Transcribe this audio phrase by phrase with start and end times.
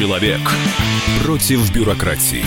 [0.00, 0.40] Человек
[1.22, 2.42] против бюрократии.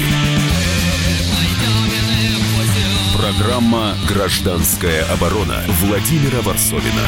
[3.16, 7.06] Программа «Гражданская оборона» Владимира Варсовина.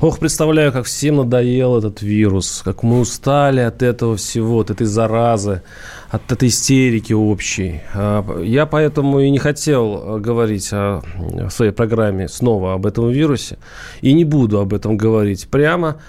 [0.00, 4.86] Ох, представляю, как всем надоел этот вирус, как мы устали от этого всего, от этой
[4.86, 5.62] заразы,
[6.10, 7.82] от этой истерики общей.
[7.92, 13.58] А, я поэтому и не хотел говорить о, в своей программе снова об этом вирусе,
[14.00, 16.00] и не буду об этом говорить прямо.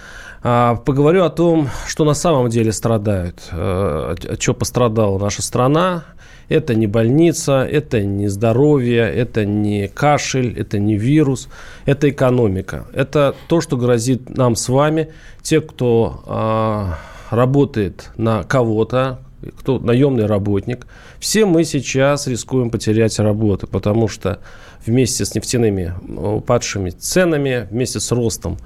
[0.44, 6.04] А, поговорю о том, что на самом деле страдают, а, от чего пострадала наша страна,
[6.50, 11.48] это не больница, это не здоровье, это не кашель, это не вирус,
[11.86, 12.86] это экономика.
[12.94, 19.20] Это то, что грозит нам с вами, те, кто э, работает на кого-то,
[19.60, 20.88] кто наемный работник.
[21.20, 24.40] Все мы сейчас рискуем потерять работу, потому что
[24.86, 28.58] вместе с нефтяными упадшими ценами, вместе с ростом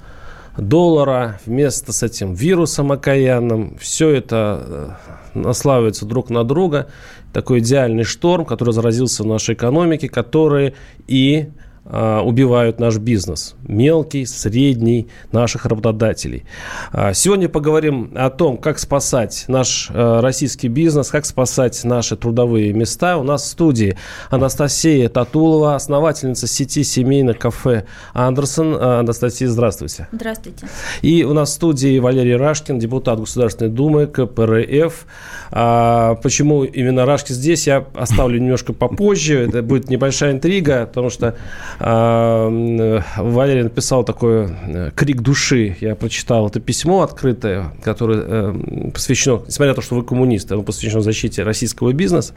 [0.58, 4.98] доллара, вместе с этим вирусом окаянным, все это
[5.34, 6.88] э, наслаивается друг на друга.
[7.32, 10.74] Такой идеальный шторм, который заразился в нашей экономике, который
[11.06, 11.50] и
[11.88, 13.54] убивают наш бизнес.
[13.62, 16.44] Мелкий, средний, наших работодателей.
[16.92, 22.72] А, сегодня поговорим о том, как спасать наш а, российский бизнес, как спасать наши трудовые
[22.72, 23.18] места.
[23.18, 23.96] У нас в студии
[24.30, 28.74] Анастасия Татулова, основательница сети семейных кафе Андерсон.
[28.74, 30.08] Анастасия, здравствуйте.
[30.12, 30.66] Здравствуйте.
[31.02, 35.06] И у нас в студии Валерий Рашкин, депутат Государственной Думы, КПРФ.
[35.50, 39.46] Почему именно Рашкин здесь, я оставлю немножко попозже.
[39.48, 41.36] Это будет небольшая интрига, потому что
[41.75, 45.76] а, Валерий написал такой э, крик души.
[45.80, 50.62] Я прочитал это письмо открытое, которое э, посвящено, несмотря на то, что вы коммунист, оно
[50.62, 52.34] посвящено защите российского бизнеса.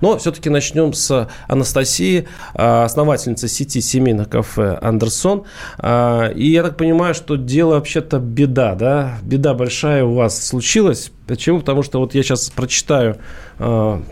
[0.00, 5.44] Но все-таки начнем с Анастасии, а, основательницы сети семейных кафе «Андерсон».
[5.78, 9.18] А, и я так понимаю, что дело вообще-то беда, да?
[9.22, 11.10] Беда большая у вас случилась.
[11.26, 11.60] Почему?
[11.60, 13.16] Потому что вот я сейчас прочитаю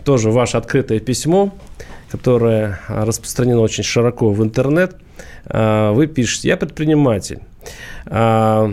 [0.05, 1.51] тоже ваше открытое письмо
[2.11, 4.95] которое а, распространено очень широко в интернет,
[5.45, 7.39] а, вы пишете, я предприниматель,
[8.05, 8.71] а,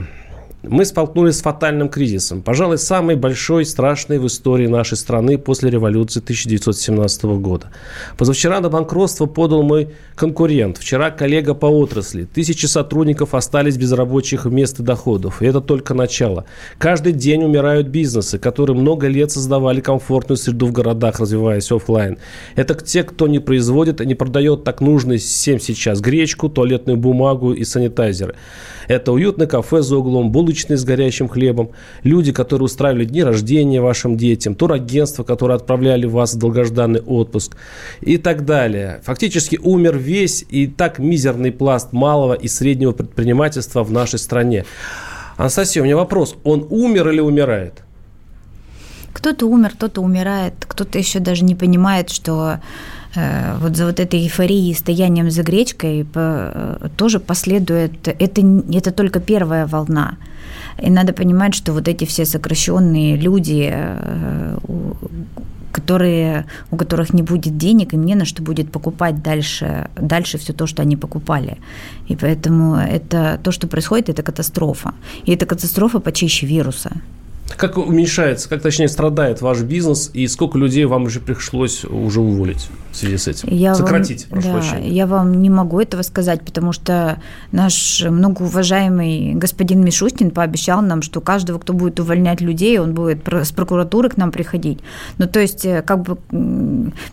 [0.63, 6.21] мы столкнулись с фатальным кризисом, пожалуй, самый большой, страшный в истории нашей страны после революции
[6.21, 7.71] 1917 года.
[8.17, 12.25] Позавчера на банкротство подал мой конкурент, вчера коллега по отрасли.
[12.25, 15.43] Тысячи сотрудников остались без рабочих мест и доходов.
[15.43, 16.45] И это только начало.
[16.79, 22.19] Каждый день умирают бизнесы, которые много лет создавали комфортную среду в городах, развиваясь офлайн.
[22.57, 27.53] Это те, кто не производит и не продает так нужные всем сейчас гречку, туалетную бумагу
[27.53, 28.35] и санитайзеры.
[28.89, 31.71] Это уютное кафе за углом, булочные с горящим хлебом,
[32.05, 37.57] люди, которые устраивали дни рождения вашим детям, турагентства, которые отправляли вас в долгожданный отпуск
[38.01, 39.01] и так далее.
[39.05, 44.65] Фактически умер весь и так мизерный пласт малого и среднего предпринимательства в нашей стране.
[45.37, 46.35] Анастасия, у меня вопрос.
[46.45, 47.83] Он умер или умирает?
[49.13, 52.61] Кто-то умер, кто-то умирает, кто-то еще даже не понимает, что
[53.15, 58.43] вот за вот этой эйфорией, стоянием за гречкой э, тоже последует, это,
[58.73, 60.17] это только первая волна.
[60.83, 64.59] И надо понимать, что вот эти все сокращенные люди, э,
[65.73, 70.53] которые, у которых не будет денег, им не на что будет покупать дальше, дальше все
[70.53, 71.57] то, что они покупали.
[72.09, 74.93] И поэтому это то, что происходит, это катастрофа.
[75.27, 76.91] И это катастрофа почище вируса.
[77.57, 82.69] Как уменьшается, как точнее страдает ваш бизнес и сколько людей вам уже пришлось уже уволить
[82.93, 83.49] в связи с этим?
[83.51, 84.91] Я Сократить, вам, прошу да, прощения.
[84.91, 87.21] Я вам не могу этого сказать, потому что
[87.53, 93.53] наш многоуважаемый господин Мишустин пообещал нам, что каждого, кто будет увольнять людей, он будет с
[93.53, 94.81] прокуратуры к нам приходить.
[95.19, 96.19] Ну, то есть, э, как бы,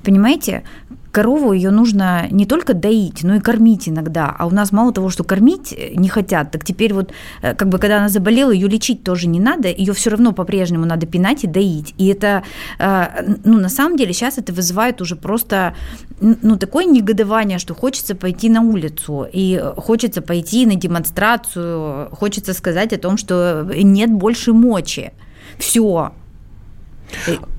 [0.03, 0.63] понимаете,
[1.15, 4.35] корову ее нужно не только доить, но и кормить иногда.
[4.37, 7.79] А у нас мало того, что кормить не хотят, так теперь вот, э, как бы,
[7.79, 11.47] когда она заболела, ее лечить тоже не надо, ее все равно по-прежнему надо пинать и
[11.47, 11.95] доить.
[11.97, 12.43] И это,
[12.79, 15.73] э, ну, на самом деле, сейчас это вызывает уже просто,
[16.19, 22.91] ну, такое негодование, что хочется пойти на улицу, и хочется пойти на демонстрацию, хочется сказать
[22.91, 25.11] о том, что нет больше мочи.
[25.57, 26.11] Все,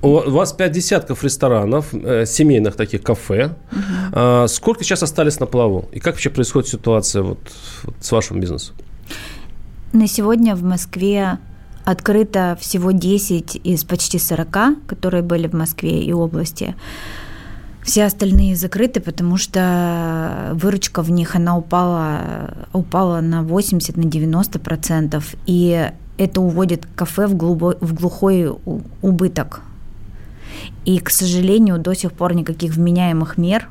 [0.01, 3.55] у вас пять десятков ресторанов, э, семейных таких кафе.
[3.71, 4.47] Угу.
[4.47, 5.89] Сколько сейчас остались на плаву?
[5.91, 7.39] И как вообще происходит ситуация вот,
[7.83, 8.75] вот с вашим бизнесом?
[9.93, 11.39] На сегодня в Москве
[11.85, 16.75] открыто всего 10 из почти 40, которые были в Москве и области.
[17.83, 24.59] Все остальные закрыты, потому что выручка в них она упала, упала на 80 на 90
[24.59, 25.35] процентов.
[25.45, 28.51] И это уводит кафе в, глубо, в глухой
[29.01, 29.61] убыток.
[30.85, 33.67] И, к сожалению, до сих пор никаких вменяемых мер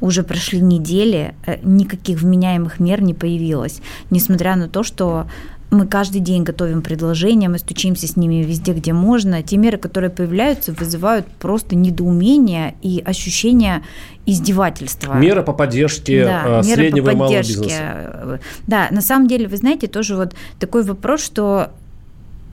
[0.00, 5.26] уже прошли недели, э, никаких вменяемых мер не появилось, несмотря на то, что
[5.72, 9.42] мы каждый день готовим предложения, мы стучимся с ними везде, где можно.
[9.42, 13.82] Те меры, которые появляются, вызывают просто недоумение и ощущение
[14.26, 15.14] издевательства.
[15.14, 17.54] Меры по поддержке да, среднего по поддержке.
[17.54, 18.40] и малого бизнеса.
[18.66, 21.70] Да, на самом деле, вы знаете, тоже вот такой вопрос, что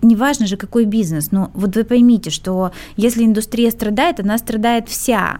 [0.01, 5.39] неважно же, какой бизнес, но вот вы поймите, что если индустрия страдает, она страдает вся.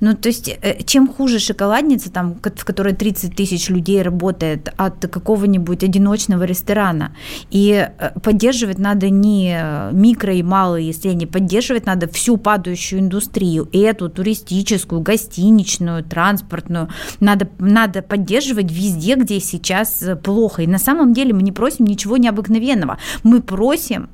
[0.00, 5.06] Ну, то есть, э, чем хуже шоколадница, там, в которой 30 тысяч людей работает от
[5.06, 7.14] какого-нибудь одиночного ресторана,
[7.50, 13.68] и э, поддерживать надо не микро и малые и средние, поддерживать надо всю падающую индустрию,
[13.72, 16.88] эту туристическую, гостиничную, транспортную,
[17.20, 20.62] надо, надо поддерживать везде, где сейчас э, плохо.
[20.62, 24.08] И на самом деле мы не просим ничего необыкновенного, мы просим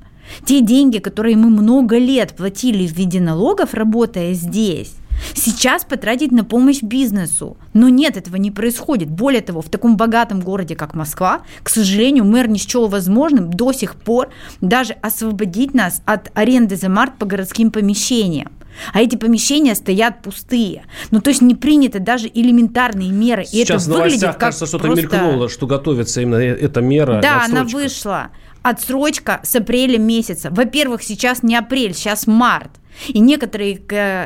[0.44, 4.94] те деньги, которые мы много лет платили в виде налогов, работая здесь,
[5.34, 7.56] сейчас потратить на помощь бизнесу.
[7.72, 9.10] Но нет, этого не происходит.
[9.10, 13.72] Более того, в таком богатом городе, как Москва, к сожалению, мэр не счел возможным до
[13.72, 14.28] сих пор
[14.60, 18.50] даже освободить нас от аренды за март по городским помещениям.
[18.92, 20.84] А эти помещения стоят пустые.
[21.10, 23.44] Ну, то есть не приняты даже элементарные меры.
[23.44, 25.02] Сейчас и это выглядит как кажется, что-то просто...
[25.02, 27.20] мелькнуло, что готовится именно э, эта мера.
[27.22, 28.28] Да, она вышла.
[28.68, 30.50] Отсрочка с апреля месяца.
[30.50, 32.72] Во-первых, сейчас не апрель, сейчас март.
[33.06, 33.80] И некоторые,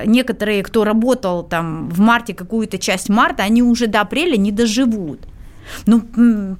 [0.06, 5.20] некоторые, кто работал там в марте какую-то часть марта, они уже до апреля не доживут.
[5.86, 6.00] Ну,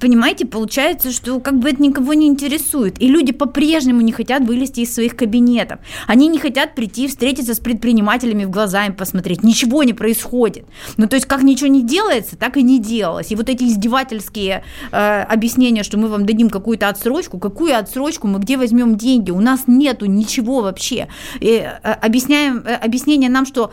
[0.00, 3.00] понимаете, получается, что как бы это никого не интересует.
[3.02, 5.80] И люди по-прежнему не хотят вылезти из своих кабинетов.
[6.06, 9.42] Они не хотят прийти встретиться с предпринимателями в глаза им посмотреть.
[9.42, 10.66] Ничего не происходит.
[10.96, 13.32] Ну, то есть, как ничего не делается, так и не делалось.
[13.32, 14.62] И вот эти издевательские
[14.92, 19.30] э, объяснения, что мы вам дадим какую-то отсрочку, какую отсрочку, мы где возьмем деньги?
[19.30, 21.08] У нас нету ничего вообще.
[21.40, 23.72] И, э, объясняем, э, объяснение нам, что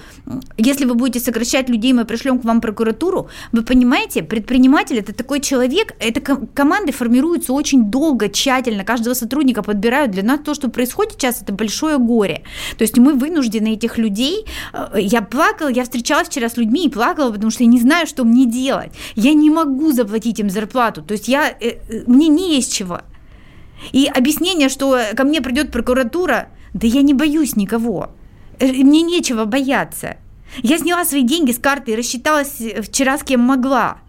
[0.57, 3.29] если вы будете сокращать людей, мы пришлем к вам прокуратуру.
[3.51, 10.11] Вы понимаете, предприниматель это такой человек, эта команды формируются очень долго, тщательно, каждого сотрудника подбирают.
[10.11, 12.43] Для нас то, что происходит сейчас, это большое горе.
[12.77, 16.89] То есть мы вынуждены этих людей, э, я плакала, я встречалась вчера с людьми и
[16.89, 18.91] плакала, потому что я не знаю, что мне делать.
[19.15, 23.01] Я не могу заплатить им зарплату, то есть я, э, э, мне не есть чего.
[23.91, 28.11] И объяснение, что ко мне придет прокуратура, да я не боюсь никого.
[28.59, 30.17] Мне нечего бояться.
[30.63, 33.99] Я сняла свои деньги с карты и рассчиталась вчера с кем могла.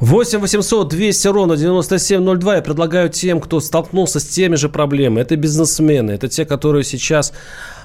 [0.00, 2.56] 8 800 200 ровно 9702.
[2.56, 5.20] Я предлагаю тем, кто столкнулся с теми же проблемами.
[5.20, 7.32] Это бизнесмены, это те, которые сейчас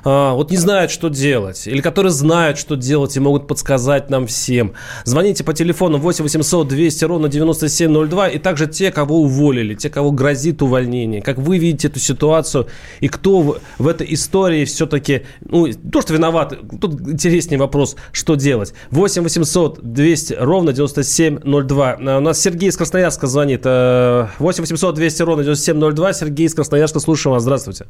[0.10, 4.26] а, вот не знают, что делать, или которые знают, что делать и могут подсказать нам
[4.26, 4.72] всем.
[5.04, 10.12] Звоните по телефону 8 800 200 ровно 9702, и также те, кого уволили, те, кого
[10.12, 11.22] грозит увольнение.
[11.22, 12.68] Как вы видите эту ситуацию,
[13.02, 18.74] и кто в, этой истории все-таки, ну, то, что виноват, тут интереснее вопрос, что делать.
[18.92, 21.98] 8 800 200 ровно 9702.
[22.00, 23.66] А, у нас Сергей из Красноярска звонит.
[23.66, 26.14] 8 800 200 ровно 9702.
[26.14, 27.44] Сергей из Красноярска, слушаем вас.
[27.44, 27.88] Здравствуйте.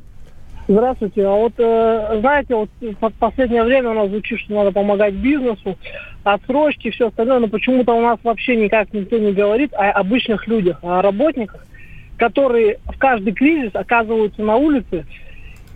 [0.67, 1.25] Здравствуйте.
[1.25, 5.77] А вот, э, знаете, вот в последнее время у нас звучит, что надо помогать бизнесу,
[6.25, 10.79] отсрочки, все остальное, но почему-то у нас вообще никак никто не говорит о обычных людях,
[10.81, 11.65] о работниках,
[12.17, 15.05] которые в каждый кризис оказываются на улице,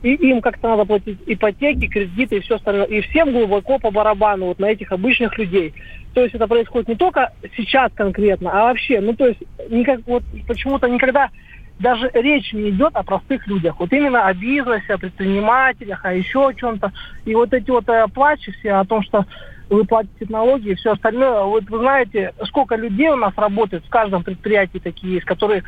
[0.04, 2.86] и им как-то надо платить ипотеки, кредиты и все остальное.
[2.86, 5.74] И всем глубоко по барабану вот на этих обычных людей.
[6.14, 9.00] То есть это происходит не только сейчас конкретно, а вообще.
[9.00, 9.40] Ну, то есть
[9.70, 11.30] никак, вот почему-то никогда
[11.80, 13.80] даже речь не идет о простых людях.
[13.80, 16.92] Вот именно о бизнесе, о предпринимателях, о еще о чем-то.
[17.26, 19.26] И вот эти вот э, плачи все о том, что
[19.70, 21.44] вы платите налоги и все остальное.
[21.44, 25.64] Вот вы знаете, сколько людей у нас работает в каждом предприятии такие есть, которые,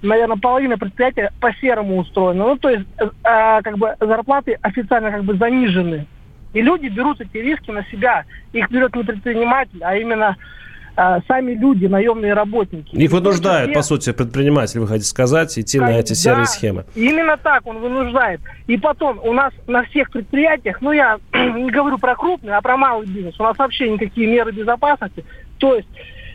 [0.00, 2.46] наверное, половина предприятия по-серому устроена.
[2.46, 6.06] Ну, то есть, э, э, как бы зарплаты официально как бы занижены.
[6.54, 8.24] И люди берут эти риски на себя.
[8.52, 10.36] Их берет не предприниматель, а именно
[11.00, 12.92] а, сами люди, наемные работники.
[12.96, 16.84] Их вынуждают, по сути, предприниматель, вы хотите сказать, идти на эти серые да, схемы.
[16.96, 18.40] Именно так он вынуждает.
[18.66, 22.76] И потом у нас на всех предприятиях, ну я не говорю про крупный, а про
[22.76, 25.24] малый бизнес, у нас вообще никакие меры безопасности.
[25.58, 25.88] То есть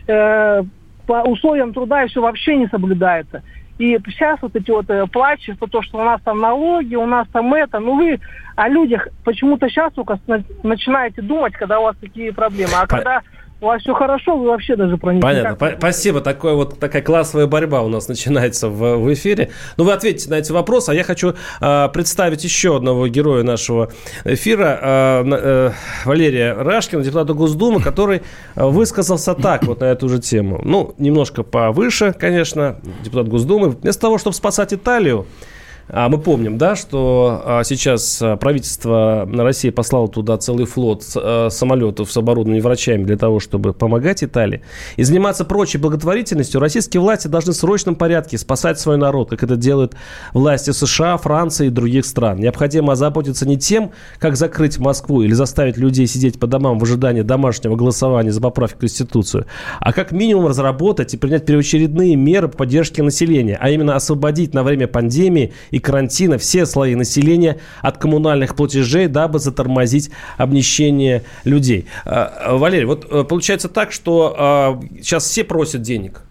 [0.06, 0.62] э,
[1.06, 3.42] по условиям труда все вообще не соблюдается.
[3.76, 7.28] И сейчас вот эти вот э, плачи, то, что у нас там налоги, у нас
[7.34, 8.18] там это, ну вы
[8.56, 10.18] о людях почему-то сейчас только
[10.62, 12.72] начинаете думать, когда у вас такие проблемы.
[12.80, 13.20] А когда
[13.60, 15.54] у вас все хорошо, вы вообще даже про них Понятно.
[15.56, 16.20] По- спасибо.
[16.20, 19.50] Такой вот, такая классовая борьба у нас начинается в, в эфире.
[19.76, 23.90] Ну, вы ответите на эти вопросы, а я хочу э, представить еще одного героя нашего
[24.24, 25.70] эфира, э, э,
[26.04, 28.22] Валерия Рашкина, депутата Госдумы, который
[28.54, 30.60] высказался так вот на эту же тему.
[30.64, 33.70] Ну, немножко повыше, конечно, депутат Госдумы.
[33.70, 35.53] Вместо того, чтобы спасать Италию, А
[35.88, 42.16] мы помним, да, что а, сейчас а, правительство России послало туда целый флот самолетов с
[42.16, 44.62] оборудованием врачами для того, чтобы помогать Италии.
[44.96, 49.56] И заниматься прочей благотворительностью российские власти должны в срочном порядке спасать свой народ, как это
[49.56, 49.94] делают
[50.32, 52.38] власти США, Франции и других стран.
[52.38, 57.22] Необходимо озаботиться не тем, как закрыть Москву или заставить людей сидеть по домам в ожидании
[57.22, 59.46] домашнего голосования за поправки в Конституцию,
[59.80, 64.62] а как минимум разработать и принять первоочередные меры по поддержке населения, а именно освободить на
[64.62, 71.86] время пандемии и карантина все слои населения от коммунальных платежей, дабы затормозить обнищение людей.
[72.04, 76.22] А, Валерий, вот э, получается так, что сейчас а, все просят денег.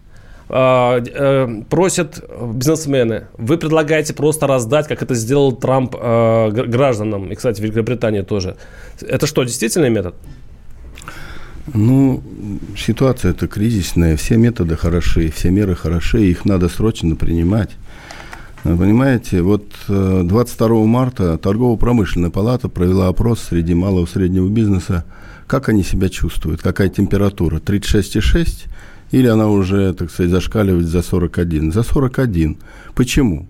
[0.48, 2.24] А, э, просят
[2.54, 8.56] бизнесмены, вы предлагаете просто раздать, как это сделал Трамп гражданам, и, кстати, Великобритания тоже.
[9.02, 10.14] Это что, действительный метод?
[11.74, 12.22] Ну,
[12.78, 17.70] ситуация это кризисная, все методы хороши, все меры хороши, их надо срочно принимать.
[18.64, 25.04] Понимаете, вот 22 э, марта торгово-промышленная палата провела опрос среди малого и среднего бизнеса,
[25.46, 28.70] как они себя чувствуют, какая температура, 36,6
[29.10, 31.72] или она уже, так сказать, зашкаливает за 41?
[31.72, 32.56] За 41.
[32.94, 33.46] Почему?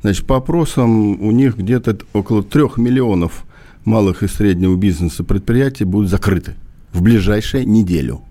[0.00, 3.44] Значит, по опросам у них где-то около 3 миллионов
[3.84, 6.54] малых и среднего бизнеса предприятий будут закрыты
[6.92, 8.22] в ближайшую неделю.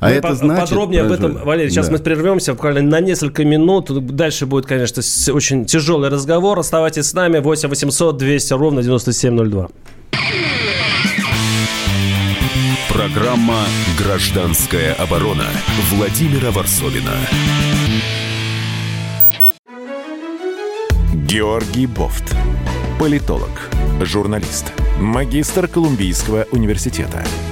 [0.00, 0.70] А мы это по- значит...
[0.70, 1.92] Подробнее об этом, Валерий, сейчас да.
[1.92, 3.90] мы прервемся буквально на несколько минут.
[4.14, 5.02] Дальше будет, конечно,
[5.32, 6.58] очень тяжелый разговор.
[6.58, 7.38] Оставайтесь с нами.
[7.38, 9.68] 8 800 200 ровно 9702.
[12.88, 13.64] Программа
[13.98, 15.46] «Гражданская оборона»
[15.90, 17.12] Владимира Варсовина.
[21.26, 22.36] Георгий Бофт.
[22.98, 23.70] Политолог,
[24.02, 27.24] журналист, магистр Колумбийского университета–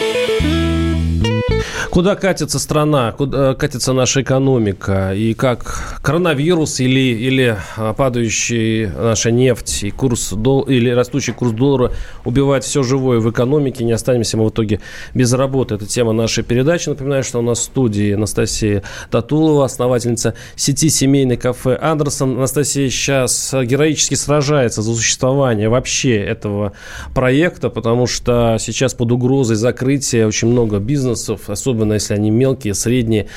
[1.91, 9.29] Куда катится страна, куда катится наша экономика, и как коронавирус или, или а, падающий наша
[9.29, 11.91] нефть и курс дол, или растущий курс доллара
[12.23, 14.79] убивает все живое в экономике, не останемся мы в итоге
[15.13, 15.75] без работы.
[15.75, 16.87] Это тема нашей передачи.
[16.87, 22.37] Напоминаю, что у нас в студии Анастасия Татулова, основательница сети семейной кафе Андерсон.
[22.37, 26.71] Анастасия сейчас героически сражается за существование вообще этого
[27.13, 32.73] проекта, потому что сейчас под угрозой закрытия очень много бизнесов, особенно особенно если они мелкие,
[32.73, 33.27] средние.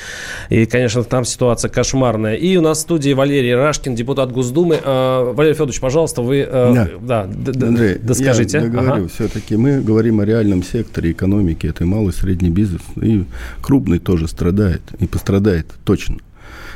[0.49, 2.35] И, конечно, там ситуация кошмарная.
[2.35, 4.79] И у нас в студии Валерий Рашкин, депутат Госдумы.
[4.83, 6.89] А, Валерий Федорович, пожалуйста, вы да.
[7.01, 8.57] Да, Андрей, доскажите.
[8.57, 9.05] Я договорю.
[9.05, 9.07] Ага.
[9.07, 11.67] Все-таки мы говорим о реальном секторе экономики.
[11.67, 12.81] Это и малый, средний бизнес.
[13.01, 13.25] И
[13.61, 14.81] крупный тоже страдает.
[14.99, 16.17] И пострадает точно.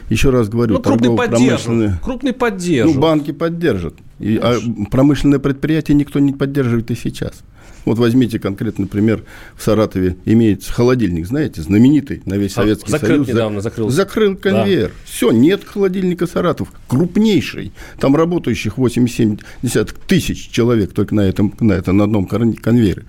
[0.10, 2.02] Еще раз говорю, ну, крупный поддержит.
[2.04, 2.96] Крупный поддержит.
[2.96, 3.94] Ну, банки поддержат.
[4.20, 4.58] И, а
[4.90, 7.44] промышленное предприятие никто не поддерживает и сейчас.
[7.89, 9.24] Вот возьмите конкретно, например,
[9.55, 13.27] в Саратове имеется холодильник, знаете, знаменитый на весь а, Советский закрыт Союз.
[13.29, 13.96] недавно, закрылся.
[13.96, 14.89] Закрыл конвейер.
[14.89, 14.93] Да.
[15.05, 16.72] Все, нет холодильника Саратов.
[16.88, 17.72] Крупнейший.
[18.00, 23.05] Там работающих 8,7 тысяч человек только на, этом, на, этом, на одном конвейере.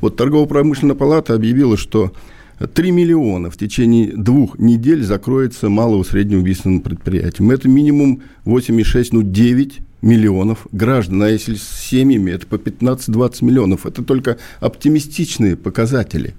[0.00, 2.12] Вот торгово-промышленная палата объявила, что
[2.58, 7.52] 3 миллиона в течение двух недель закроется малого среднего бизнеса предприятием.
[7.52, 13.86] Это минимум 8,6, ну 9 миллионов граждан, а если с семьями, это по 15-20 миллионов.
[13.86, 16.34] Это только оптимистичные показатели.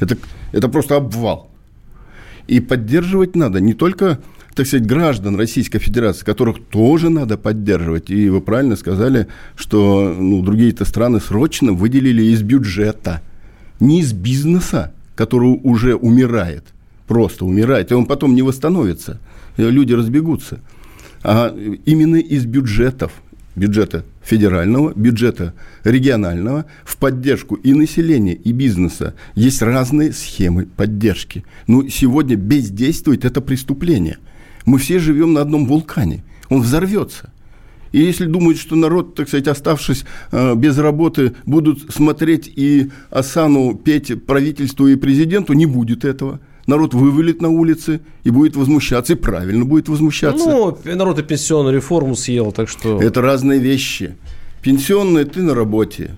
[0.00, 0.16] Это,
[0.52, 1.50] это просто обвал.
[2.46, 4.20] И поддерживать надо не только,
[4.54, 8.10] так сказать, граждан Российской Федерации, которых тоже надо поддерживать.
[8.10, 13.22] И вы правильно сказали, что ну, другие-то страны срочно выделили из бюджета,
[13.80, 16.64] не из бизнеса, который уже умирает,
[17.06, 19.20] просто умирает, и он потом не восстановится,
[19.56, 20.60] люди разбегутся–
[21.22, 21.54] а
[21.84, 23.12] именно из бюджетов,
[23.54, 25.54] бюджета федерального, бюджета
[25.84, 29.14] регионального в поддержку и населения, и бизнеса.
[29.34, 31.44] Есть разные схемы поддержки.
[31.66, 34.18] Но ну, сегодня бездействовать– это преступление.
[34.64, 36.24] Мы все живем на одном вулкане.
[36.48, 37.30] Он взорвется.
[37.92, 43.74] И если думают, что народ, так сказать, оставшись э, без работы, будут смотреть и Асану
[43.74, 49.16] петь правительству и президенту, не будет этого народ вывалит на улицы и будет возмущаться, и
[49.16, 50.44] правильно будет возмущаться.
[50.44, 53.00] Ну, народ и пенсионную реформу съел, так что...
[53.00, 54.16] Это разные вещи.
[54.62, 56.16] Пенсионная ты на работе,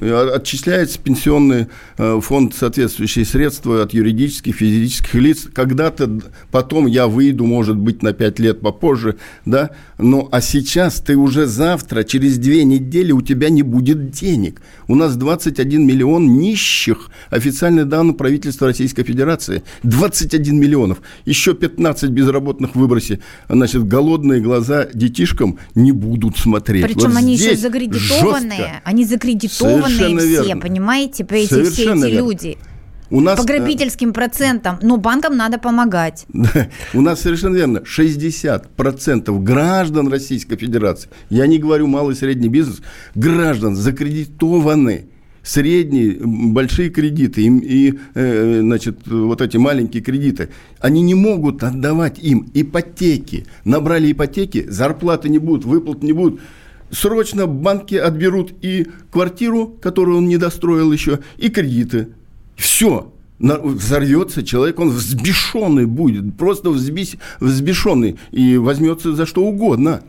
[0.00, 1.66] отчисляется пенсионный
[1.98, 5.46] э, фонд соответствующие средства от юридических, физических лиц.
[5.52, 6.20] Когда-то
[6.50, 11.46] потом я выйду, может быть, на 5 лет попозже, да, но а сейчас ты уже
[11.46, 14.62] завтра, через две недели у тебя не будет денег.
[14.88, 19.62] У нас 21 миллион нищих, официальные данные правительства Российской Федерации.
[19.82, 21.02] 21 миллионов.
[21.24, 23.20] Еще 15 безработных в выбросе.
[23.48, 26.84] Значит, голодные глаза детишкам не будут смотреть.
[26.84, 28.58] Причем вот они еще закредитованные.
[28.58, 28.80] Жестко.
[28.84, 30.62] Они закредитованные Совершенно все, верно.
[30.62, 32.04] понимаете, эти, все эти верно.
[32.06, 32.58] люди.
[33.10, 34.12] У нас, по грабительским э...
[34.12, 36.26] процентам, но банкам надо помогать.
[36.94, 42.80] У нас совершенно верно, 60% граждан Российской Федерации, я не говорю малый и средний бизнес,
[43.14, 45.08] граждан закредитованы
[45.42, 50.48] средние, большие кредиты и, и э, значит, вот эти маленькие кредиты,
[50.80, 53.46] они не могут отдавать им ипотеки.
[53.64, 56.40] Набрали ипотеки, зарплаты не будут, выплат не будут
[56.92, 62.08] срочно банки отберут и квартиру, которую он не достроил еще, и кредиты.
[62.56, 63.12] Все.
[63.40, 70.02] Взорвется человек, он взбешенный будет, просто взбес, взбешенный и возьмется за что угодно.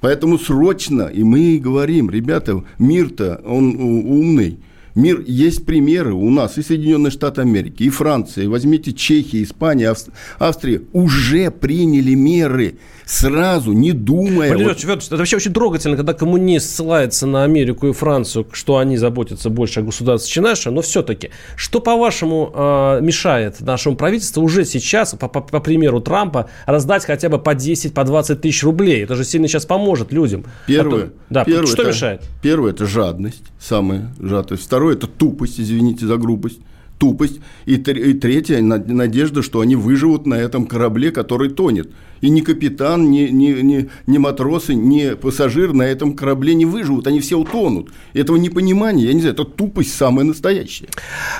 [0.00, 4.58] Поэтому срочно, и мы говорим, ребята, мир-то, он умный,
[4.96, 9.94] Мир, есть примеры у нас и Соединенные Штаты Америки, и Франция, возьмите Чехия, Испания,
[10.38, 12.74] Австрия, уже приняли меры
[13.10, 14.50] сразу, не думая.
[14.50, 14.80] Валерий вот...
[14.80, 19.50] Федорович, это вообще очень трогательно, когда коммунист ссылается на Америку и Францию, что они заботятся
[19.50, 25.14] больше о государстве, чем наше, но все-таки, что, по-вашему, э, мешает нашему правительству уже сейчас,
[25.14, 29.02] по, по, по примеру Трампа, раздать хотя бы по 10, по 20 тысяч рублей?
[29.02, 30.44] Это же сильно сейчас поможет людям.
[30.66, 31.06] Первое.
[31.06, 32.22] Потом, да, первое что это, мешает?
[32.42, 34.62] Первое– это жадность, самая жадность.
[34.62, 36.60] Второе– это тупость, извините за грубость
[36.98, 37.40] тупость.
[37.64, 41.90] И, и третье, надежда, что они выживут на этом корабле, который тонет.
[42.20, 47.06] И ни капитан, ни, ни, ни, ни матросы, ни пассажир на этом корабле не выживут,
[47.06, 47.90] они все утонут.
[48.12, 50.88] Этого непонимания, я не знаю, это тупость самая настоящая.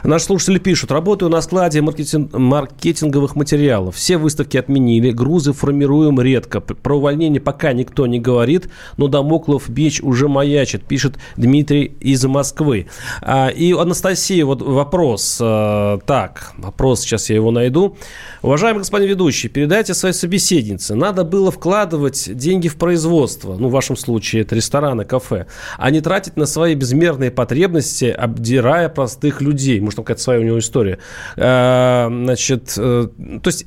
[0.04, 3.96] Наши слушатели пишут, работаю на складе маркетинг, маркетинговых материалов.
[3.96, 6.60] Все выставки отменили, грузы формируем редко.
[6.60, 12.86] Про увольнение пока никто не говорит, но Дамоклов Бич уже маячит, пишет Дмитрий из Москвы.
[13.20, 15.38] А, и Анастасия, вот вопрос.
[15.42, 17.96] А, так, вопрос, сейчас я его найду.
[18.42, 20.94] Уважаемый господин ведущий, передайте своей собеседнице гостиницы.
[20.94, 25.46] Надо было вкладывать деньги в производство, ну, в вашем случае это рестораны, кафе,
[25.78, 29.80] а не тратить на свои безмерные потребности, обдирая простых людей.
[29.80, 30.98] Может, там какая-то своя у него история.
[31.36, 33.08] А, значит, э,
[33.42, 33.66] то есть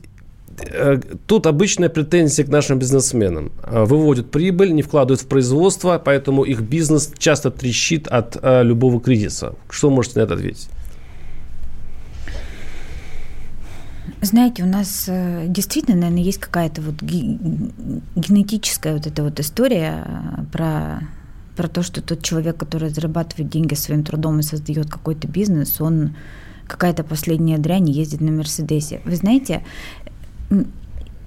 [0.72, 3.52] э, Тут обычная претензия к нашим бизнесменам.
[3.68, 9.56] Выводят прибыль, не вкладывают в производство, поэтому их бизнес часто трещит от э, любого кризиса.
[9.70, 10.70] Что можете на это ответить?
[14.24, 20.46] Знаете, у нас э, действительно, наверное, есть какая-то вот генетическая вот эта вот история э,
[20.52, 21.02] про
[21.58, 26.16] про то, что тот человек, который зарабатывает деньги своим трудом и создает какой-то бизнес, он
[26.68, 29.02] какая-то последняя дрянь ездит на Мерседесе.
[29.06, 29.64] Вы знаете,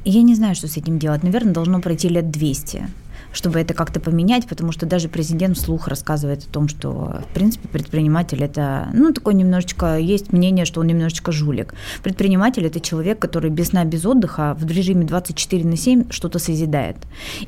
[0.04, 1.22] я не знаю, что с этим делать.
[1.22, 2.88] Наверное, должно пройти лет 200
[3.37, 7.68] чтобы это как-то поменять, потому что даже президент вслух рассказывает о том, что, в принципе,
[7.68, 11.75] предприниматель это, ну, такой немножечко, есть мнение, что он немножечко жулик.
[12.03, 16.96] Предприниматель– это человек, который без сна, без отдыха в режиме 24 на 7 что-то созидает.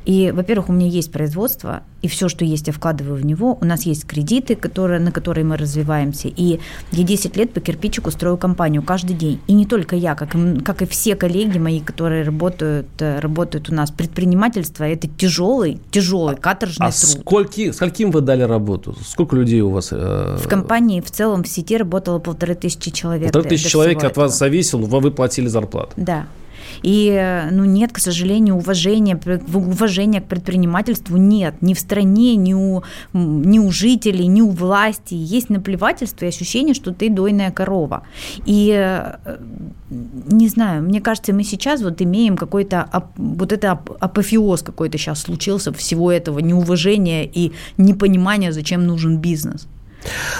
[0.05, 3.57] И, во-первых, у меня есть производство, и все, что есть, я вкладываю в него.
[3.59, 6.29] У нас есть кредиты, которые, на которые мы развиваемся.
[6.29, 6.59] И
[6.91, 9.39] я 10 лет по кирпичику строю компанию каждый день.
[9.47, 13.69] И не только я, как и, как и все коллеги мои, которые работают, э, работают
[13.69, 13.91] у нас.
[13.91, 17.21] Предпринимательство– это тяжелый, тяжелый, каторжный а труд.
[17.21, 18.95] Скольки, скольким вы дали работу?
[19.05, 19.89] Сколько людей у вас?
[19.91, 20.37] Э...
[20.41, 23.33] В компании в целом в сети работало полторы тысячи человек.
[23.33, 24.25] Полторы тысячи человек от этого.
[24.25, 25.91] вас зависел, вы платили зарплату.
[25.97, 26.27] Да.
[26.83, 29.19] И, ну, нет, к сожалению, уважения,
[29.53, 31.61] уважения к предпринимательству нет.
[31.61, 35.13] Ни в стране, ни у, ни у жителей, ни у власти.
[35.13, 38.03] Есть наплевательство и ощущение, что ты дойная корова.
[38.45, 39.37] И э,
[39.89, 45.73] не знаю, мне кажется, мы сейчас вот имеем какой-то, вот это апофеоз какой-то сейчас случился
[45.73, 49.67] всего этого неуважения и непонимания, зачем нужен бизнес.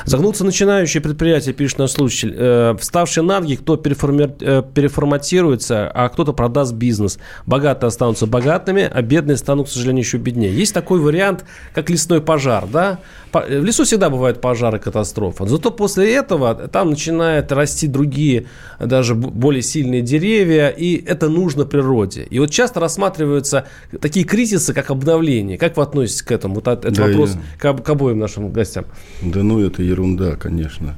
[0.06, 2.34] Загнутся начинающие предприятия, пишет наш слушатель.
[2.36, 4.34] Э, вставшие на ноги, кто переформи...
[4.40, 7.20] э, переформатируется, а кто-то продаст бизнес.
[7.46, 10.54] Богатые останутся богатыми, а бедные станут, к сожалению, еще беднее.
[10.54, 12.66] Есть такой вариант, как лесной пожар.
[12.72, 13.00] Да?
[13.34, 15.48] В лесу всегда бывают пожары, катастрофы.
[15.48, 18.46] Зато после этого там начинают расти другие,
[18.80, 22.24] даже более сильные деревья, и это нужно природе.
[22.30, 23.66] И вот часто рассматриваются
[24.02, 25.58] такие кризисы, как обновление.
[25.58, 26.56] Как вы относитесь к этому?
[26.56, 27.74] Вот этот да, вопрос я...
[27.74, 28.86] к, к обоим нашим гостям.
[29.22, 30.96] Да ну, это ерунда, конечно.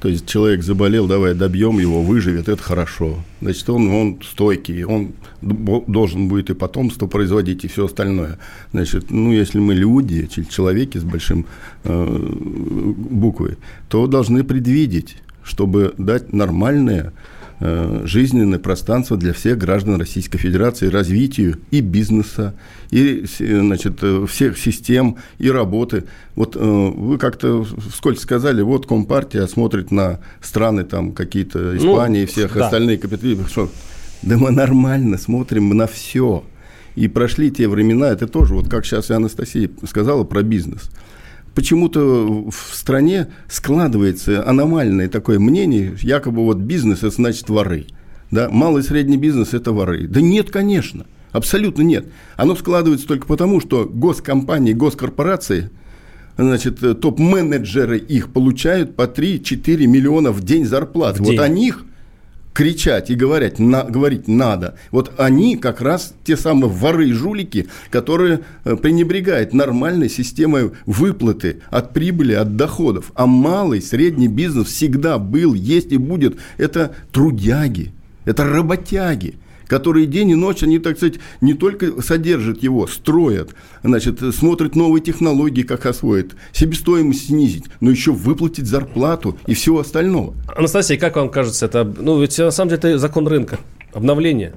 [0.00, 3.24] То есть человек заболел, давай добьем его, выживет, это хорошо.
[3.40, 8.38] Значит, он, он стойкий, он должен будет и потомство производить, и все остальное.
[8.72, 11.46] Значит, ну, если мы люди, человеки с большим
[11.84, 12.32] э,
[12.96, 13.56] буквой,
[13.88, 17.14] то должны предвидеть, чтобы дать нормальное
[17.60, 22.54] жизненное пространство для всех граждан Российской Федерации, развитию и бизнеса,
[22.90, 26.04] и значит, э, всех систем, и работы.
[26.34, 32.26] Вот э, вы как-то вскользь сказали, вот Компартия смотрит на страны там какие-то Испании, ну,
[32.26, 32.66] всех да.
[32.66, 33.48] остальные капиталисты.
[33.48, 33.70] Что?
[34.22, 36.44] Да мы нормально смотрим на все.
[36.94, 40.90] И прошли те времена, это тоже, вот как сейчас и Анастасия сказала про бизнес–
[41.56, 47.86] почему-то в стране складывается аномальное такое мнение, якобы вот бизнес– это значит воры.
[48.30, 48.48] Да?
[48.50, 50.06] Малый и средний бизнес– это воры.
[50.06, 51.06] Да нет, конечно.
[51.32, 52.06] Абсолютно нет.
[52.36, 55.70] Оно складывается только потому, что госкомпании, госкорпорации,
[56.36, 60.66] значит, топ-менеджеры их получают по 3-4 миллиона в день.
[60.66, 61.36] В день.
[61.38, 61.84] Вот о них–
[62.56, 64.78] кричать и говорить, на, говорить надо.
[64.90, 71.60] Вот они как раз те самые воры и жулики, которые э, пренебрегают нормальной системой выплаты
[71.68, 73.12] от прибыли, от доходов.
[73.14, 76.38] А малый, средний бизнес всегда был, есть и будет.
[76.56, 77.92] Это трудяги,
[78.24, 79.34] это работяги
[79.66, 85.02] которые день и ночь, они, так сказать, не только содержат его, строят, значит, смотрят новые
[85.02, 90.34] технологии, как освоить, себестоимость снизить, но еще выплатить зарплату и всего остального.
[90.56, 93.58] Анастасия, как вам кажется, это, ну, ведь на самом деле это закон рынка,
[93.96, 94.52] обновление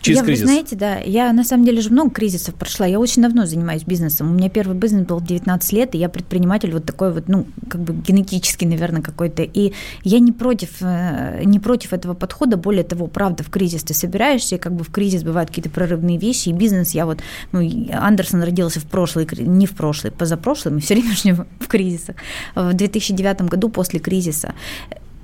[0.00, 0.42] через я, кризис?
[0.42, 2.86] Вы знаете, да, я на самом деле же много кризисов прошла.
[2.86, 4.30] Я очень давно занимаюсь бизнесом.
[4.30, 7.46] У меня первый бизнес был в 19 лет, и я предприниматель вот такой вот, ну,
[7.68, 9.42] как бы генетический, наверное, какой-то.
[9.42, 12.56] И я не против, э, не против этого подхода.
[12.56, 16.18] Более того, правда, в кризис ты собираешься, и как бы в кризис бывают какие-то прорывные
[16.18, 16.48] вещи.
[16.48, 17.18] И бизнес, я вот,
[17.52, 17.60] ну,
[17.92, 22.16] Андерсон родился в прошлый, не в прошлый, позапрошлый, мы все время в кризисах.
[22.54, 24.54] В 2009 году после кризиса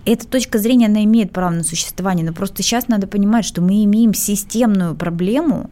[0.06, 3.84] эта точка зрения, она имеет право на существование, но просто сейчас надо понимать, что мы
[3.84, 5.68] имеем системную проблему,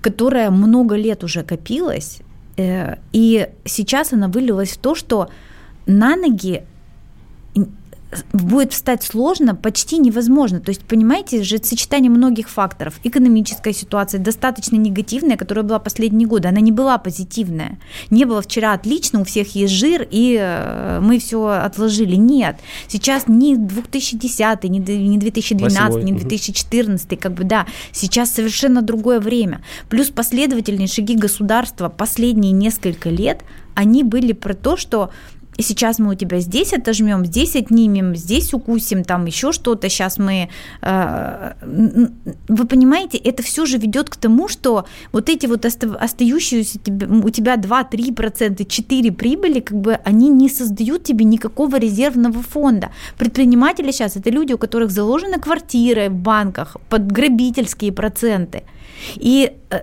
[0.00, 2.20] которая много лет уже копилась,
[2.56, 5.28] э, и сейчас она вылилась в то, что
[5.86, 6.64] на ноги
[8.32, 10.60] будет встать сложно, почти невозможно.
[10.60, 12.94] То есть, понимаете, же сочетание многих факторов.
[13.04, 17.78] Экономическая ситуация достаточно негативная, которая была последние годы, она не была позитивная.
[18.10, 22.16] Не было вчера отлично, у всех есть жир, и э, мы все отложили.
[22.16, 22.56] Нет.
[22.88, 26.06] Сейчас ни 2010, ни 2012, 8.
[26.06, 29.62] ни 2014, как бы, да, сейчас совершенно другое время.
[29.88, 33.42] Плюс последовательные шаги государства последние несколько лет,
[33.74, 35.10] они были про то, что
[35.56, 39.88] и сейчас мы у тебя здесь отожмем, здесь отнимем, здесь укусим, там еще что-то.
[39.88, 40.48] Сейчас мы...
[40.82, 41.52] Э,
[42.48, 46.78] вы понимаете, это все же ведет к тому, что вот эти вот остающиеся
[47.24, 52.90] у тебя 2-3%, 4 прибыли, как бы они не создают тебе никакого резервного фонда.
[53.18, 58.62] Предприниматели сейчас это люди, у которых заложены квартиры в банках под грабительские проценты.
[59.16, 59.80] И э,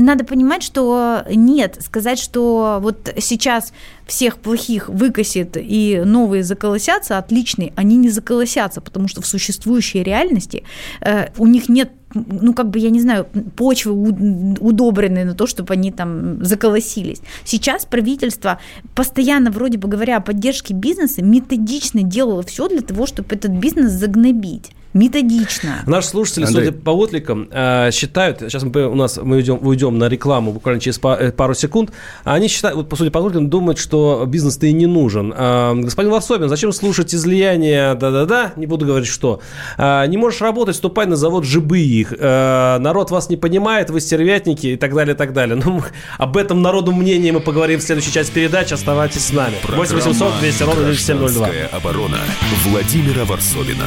[0.00, 3.72] надо понимать, что нет, сказать, что вот сейчас
[4.06, 10.64] всех плохих выкосит и новые заколосятся, отличные, они не заколосятся, потому что в существующей реальности
[11.00, 15.74] э, у них нет ну, как бы, я не знаю, почвы удобренные на то, чтобы
[15.74, 17.22] они там заколосились.
[17.44, 18.58] Сейчас правительство,
[18.96, 23.92] постоянно, вроде бы говоря, о поддержке бизнеса, методично делало все для того, чтобы этот бизнес
[23.92, 25.82] загнобить методично.
[25.86, 26.66] Наши слушатели, Андрей.
[26.66, 30.80] судя по откликам, э, считают, сейчас мы у нас мы уйдем, уйдем на рекламу буквально
[30.80, 31.92] через э, пару секунд,
[32.24, 35.32] они считают, вот по сути по откликам, думают, что бизнес-то и не нужен.
[35.36, 39.40] Э, господин Варсобин, зачем слушать излияние, да-да-да, не буду говорить что.
[39.78, 42.12] Не можешь работать, ступай на завод жибы их.
[42.18, 45.60] Народ вас не понимает, вы стервятники и так далее, и так далее.
[45.64, 45.82] Ну,
[46.18, 48.74] об этом народу мнение мы поговорим в следующей части передачи.
[48.74, 49.54] Оставайтесь с нами.
[49.68, 51.48] 8 800 200 ровно 9702.
[51.72, 52.18] оборона
[52.64, 53.86] Владимира Варсобина.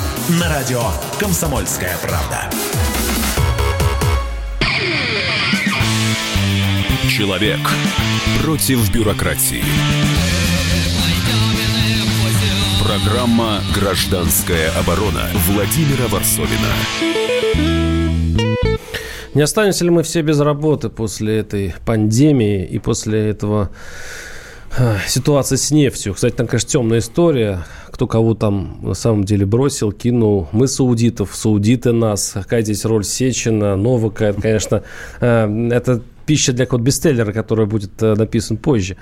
[0.39, 0.81] на радио
[1.19, 2.49] «Комсомольская правда».
[7.09, 7.59] Человек
[8.41, 9.63] против бюрократии.
[12.81, 16.71] Программа «Гражданская оборона» Владимира Варсовина.
[19.33, 23.69] Не останемся ли мы все без работы после этой пандемии и после этого
[25.05, 26.13] ситуация с нефтью.
[26.13, 27.65] Кстати, там, конечно, темная история.
[28.01, 30.47] Кто кого там на самом деле бросил, кинул.
[30.53, 32.31] Мы саудитов, саудиты нас.
[32.33, 34.29] Какая здесь роль Сечина, Новака.
[34.29, 34.81] Это, конечно,
[35.19, 38.95] э, это пища для код бестселлера, который будет э, написан позже.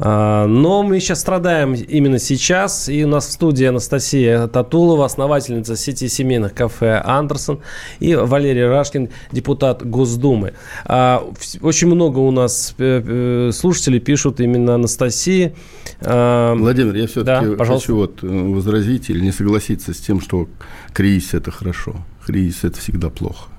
[0.00, 2.88] А, но мы сейчас страдаем именно сейчас.
[2.88, 7.60] И у нас в студии Анастасия Татулова, основательница сети семейных кафе «Андерсон»,
[8.00, 10.54] и Валерий Рашкин, депутат Госдумы.
[10.84, 11.22] А,
[11.60, 13.02] очень много у нас э,
[13.48, 15.54] э, слушателей пишут именно Анастасии.
[16.00, 20.48] А, Владимир, я все-таки да, хочу вот возразить или не согласиться с тем, что
[20.92, 21.94] кризис– это хорошо.
[22.26, 23.50] Кризис– это всегда плохо.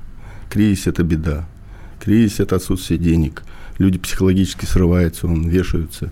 [0.50, 1.48] Кризис– это беда
[2.04, 3.44] кризис– это отсутствие денег.
[3.78, 6.12] Люди психологически срываются, он вешаются.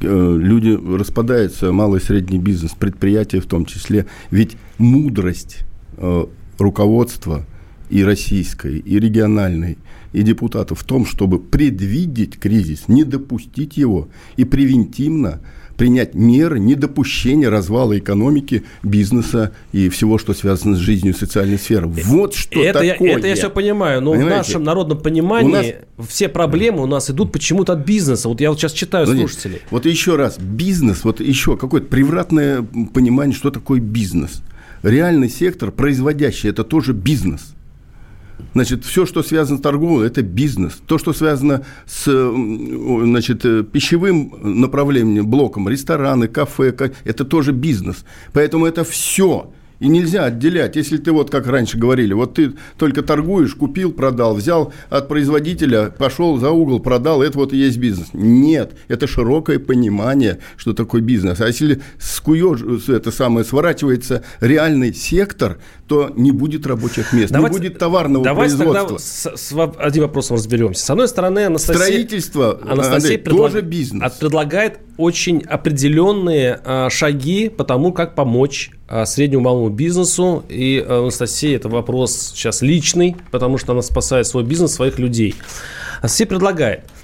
[0.00, 4.06] Э, люди распадаются, малый и средний бизнес, предприятия в том числе.
[4.30, 5.60] Ведь мудрость
[5.96, 6.26] э,
[6.58, 7.46] руководства
[7.90, 9.78] и российской, и региональной,
[10.12, 15.40] и депутатов в том, чтобы предвидеть кризис, не допустить его и превентивно–
[15.80, 21.86] принять меры недопущения развала экономики, бизнеса и всего, что связано с жизнью социальной сферы.
[21.86, 23.08] Вот что это такое.
[23.08, 24.34] Я, это я все понимаю, но Понимаете?
[24.34, 26.06] в нашем народном понимании нас...
[26.06, 28.28] все проблемы у нас идут почему-то от бизнеса.
[28.28, 29.54] Вот я вот сейчас читаю ну, слушателей.
[29.54, 32.60] Нет, вот еще раз, бизнес, вот еще какое-то превратное
[32.92, 34.42] понимание, что такое бизнес.
[34.82, 37.54] Реальный сектор, производящий, это тоже бизнес–
[38.54, 40.80] Значит, все, что связано с торговлей, это бизнес.
[40.86, 46.74] То, что связано с значит, э, пищевым направлением, блоком, рестораны, кафе,
[47.04, 48.04] это тоже бизнес.
[48.32, 49.50] Поэтому это все
[49.80, 54.34] и нельзя отделять, если ты вот как раньше говорили, вот ты только торгуешь, купил, продал,
[54.34, 58.08] взял от производителя, пошел за угол, продал, это вот и есть бизнес.
[58.12, 61.40] Нет, это широкое понимание, что такое бизнес.
[61.40, 65.58] А если скуешь, это самое, сворачивается реальный сектор,
[65.90, 68.86] то не будет рабочих мест, давайте, не будет товарного давайте производства.
[68.86, 70.86] Тогда с, с одним вопросом разберемся.
[70.86, 74.12] С одной стороны, Анастасия, Строительство, Анастасия Андрей, предлаг, тоже бизнес.
[74.12, 80.44] предлагает очень определенные а, шаги по тому, как помочь а, среднему малому бизнесу.
[80.48, 85.34] И а, Анастасия, это вопрос сейчас личный, потому что она спасает свой бизнес, своих людей.
[86.02, 86.84] Анастасия предлагает–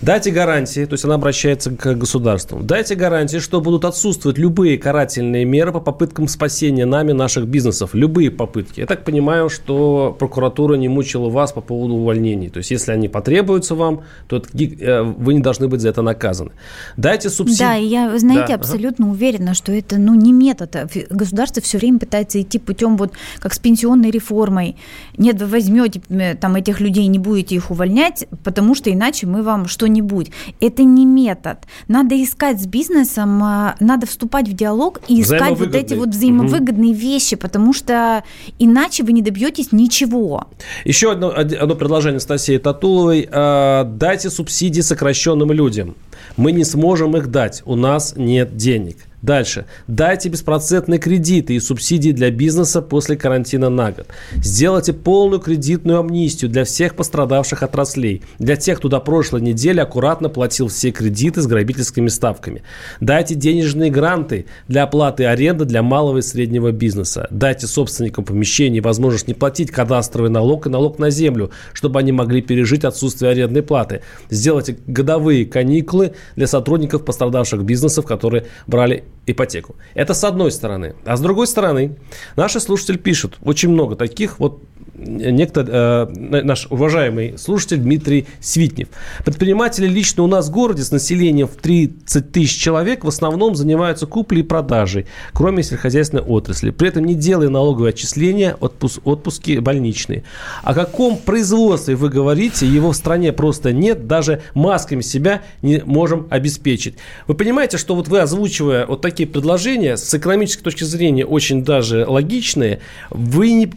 [0.00, 2.60] Дайте гарантии, то есть она обращается к государству.
[2.62, 7.90] Дайте гарантии, что будут отсутствовать любые карательные меры по попыткам спасения нами наших бизнесов.
[7.94, 8.80] Любые попытки.
[8.80, 12.48] Я так понимаю, что прокуратура не мучила вас по поводу увольнений.
[12.48, 16.52] То есть, если они потребуются вам, то э, вы не должны быть за это наказаны.
[16.96, 17.58] Дайте субсидии.
[17.58, 18.54] Да, я, знаете, да.
[18.54, 19.14] абсолютно ага.
[19.14, 20.76] уверена, что это ну, не метод.
[21.10, 24.76] Государство все время пытается идти путем, вот как с пенсионной реформой.
[25.18, 26.00] Нет, вы возьмете
[26.40, 30.30] там этих людей, не будете их увольнять, потому что иначе мы вам что что-нибудь.
[30.60, 31.58] Это не метод.
[31.88, 36.92] Надо искать с бизнесом, а, надо вступать в диалог и искать вот эти вот взаимовыгодные
[36.92, 36.98] угу.
[36.98, 38.24] вещи, потому что
[38.58, 40.48] иначе вы не добьетесь ничего.
[40.84, 43.28] Еще одно, одно предложение Анастасии Татуловой.
[43.30, 45.94] А, дайте субсидии сокращенным людям.
[46.36, 48.96] Мы не сможем их дать, у нас нет денег.
[49.24, 49.64] Дальше.
[49.86, 54.08] Дайте беспроцентные кредиты и субсидии для бизнеса после карантина на год.
[54.34, 58.22] Сделайте полную кредитную амнистию для всех пострадавших отраслей.
[58.38, 62.64] Для тех, кто до прошлой недели аккуратно платил все кредиты с грабительскими ставками.
[63.00, 67.26] Дайте денежные гранты для оплаты аренды для малого и среднего бизнеса.
[67.30, 72.42] Дайте собственникам помещений возможность не платить кадастровый налог и налог на землю, чтобы они могли
[72.42, 74.02] пережить отсутствие арендной платы.
[74.28, 79.76] Сделайте годовые каникулы для сотрудников пострадавших бизнесов, которые брали ипотеку.
[79.94, 80.94] Это с одной стороны.
[81.04, 81.96] А с другой стороны,
[82.36, 84.62] наши слушатели пишут, очень много таких вот
[84.96, 88.88] некто, э, наш уважаемый слушатель Дмитрий Свитнев.
[89.24, 94.06] Предприниматели лично у нас в городе с населением в 30 тысяч человек в основном занимаются
[94.06, 96.70] куплей и продажей, кроме сельскохозяйственной отрасли.
[96.70, 100.24] При этом не делая налоговые отчисления, отпуск, отпуски больничные.
[100.62, 102.66] О каком производстве вы говорите?
[102.66, 104.06] Его в стране просто нет.
[104.06, 106.96] Даже масками себя не можем обеспечить.
[107.26, 112.06] Вы понимаете, что вот вы озвучивая вот такие предложения, с экономической точки зрения очень даже
[112.06, 112.80] логичные,
[113.10, 113.72] вы не...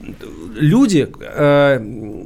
[0.56, 1.80] люди, э,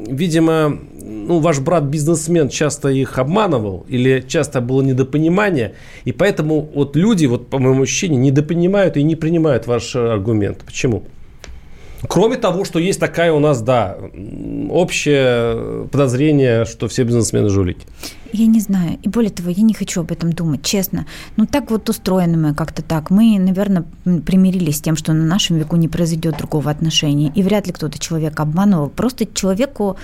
[0.07, 5.73] видимо, ну, ваш брат бизнесмен часто их обманывал или часто было недопонимание,
[6.05, 10.59] и поэтому вот люди, вот по моему ощущению, недопонимают и не принимают ваш аргумент.
[10.65, 11.03] Почему?
[12.07, 13.97] Кроме того, что есть такая у нас, да,
[14.69, 17.85] общее подозрение, что все бизнесмены жулики.
[18.33, 18.97] Я не знаю.
[19.03, 21.05] И более того, я не хочу об этом думать, честно.
[21.37, 23.11] Ну, так вот устроены мы как-то так.
[23.11, 23.85] Мы, наверное,
[24.25, 27.31] примирились с тем, что на нашем веку не произойдет другого отношения.
[27.35, 28.89] И вряд ли кто-то человека обманывал.
[28.89, 29.97] Просто человеку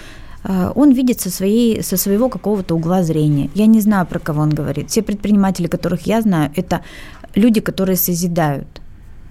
[0.44, 3.50] э, он видит со, своей, со своего какого-то угла зрения.
[3.56, 4.90] Я не знаю, про кого он говорит.
[4.90, 6.82] Все предприниматели, которых я знаю, это
[7.34, 8.68] люди, которые созидают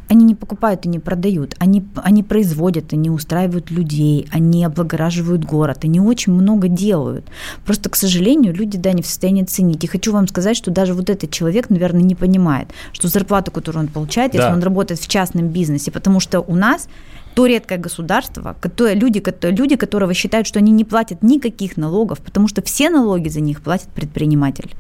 [0.09, 5.79] они не покупают и не продают, они, они производят, они устраивают людей, они облагораживают город,
[5.83, 7.27] они очень много делают.
[7.65, 9.83] Просто, к сожалению, люди, да, не в состоянии ценить.
[9.85, 13.85] И хочу вам сказать, что даже вот этот человек, наверное, не понимает, что зарплату, которую
[13.85, 14.39] он получает, да.
[14.39, 16.89] если он работает в частном бизнесе, потому что у нас
[17.35, 22.49] то редкое государство, которые, люди, люди, которые считают, что они не платят никаких налогов, потому
[22.49, 24.75] что все налоги за них платит предприниматель.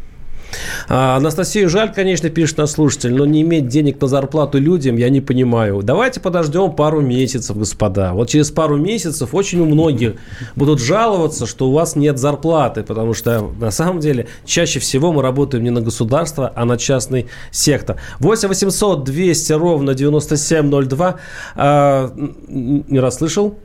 [0.89, 1.21] А,
[1.67, 5.83] жаль, конечно, пишет наш слушатель, но не иметь денег на зарплату людям я не понимаю.
[5.83, 8.13] Давайте подождем пару месяцев, господа.
[8.13, 10.15] Вот через пару месяцев очень у многих
[10.55, 15.23] будут жаловаться, что у вас нет зарплаты, потому что на самом деле чаще всего мы
[15.23, 17.97] работаем не на государство, а на частный сектор.
[18.21, 21.17] 8 800 200 ровно 9702.
[21.57, 22.13] А,
[22.49, 23.59] не расслышал?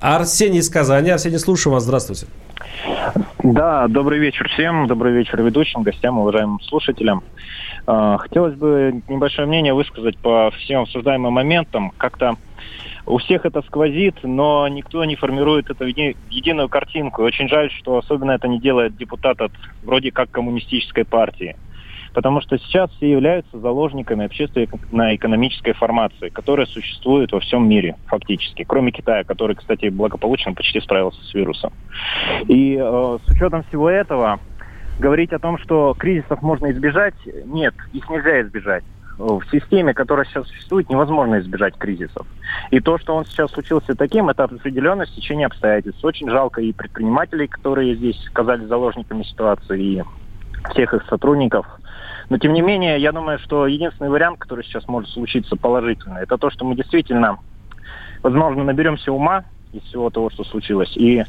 [0.00, 1.10] Арсений из Казани.
[1.10, 1.84] Арсений, слушаю вас.
[1.84, 2.26] Здравствуйте.
[3.42, 7.22] Да, добрый вечер всем, добрый вечер ведущим, гостям, уважаемым слушателям.
[7.86, 11.92] А, хотелось бы небольшое мнение высказать по всем обсуждаемым моментам.
[11.96, 12.36] Как-то
[13.06, 17.22] у всех это сквозит, но никто не формирует эту единую картинку.
[17.22, 19.52] И очень жаль, что особенно это не делает депутат от
[19.84, 21.56] вроде как коммунистической партии.
[22.16, 28.64] Потому что сейчас все являются заложниками общественной экономической формации, которая существует во всем мире фактически,
[28.64, 31.74] кроме Китая, который, кстати, благополучно почти справился с вирусом.
[32.48, 34.40] И э, с учетом всего этого,
[34.98, 38.84] говорить о том, что кризисов можно избежать, нет, их нельзя избежать.
[39.18, 42.26] В системе, которая сейчас существует, невозможно избежать кризисов.
[42.70, 46.02] И то, что он сейчас случился таким, это определенное стечение обстоятельств.
[46.02, 50.02] Очень жалко и предпринимателей, которые здесь оказались заложниками ситуации, и
[50.72, 51.66] всех их сотрудников.
[52.28, 56.38] Но, тем не менее, я думаю, что единственный вариант, который сейчас может случиться положительно, это
[56.38, 57.38] то, что мы действительно,
[58.22, 61.22] возможно, наберемся ума из всего того, что случилось, и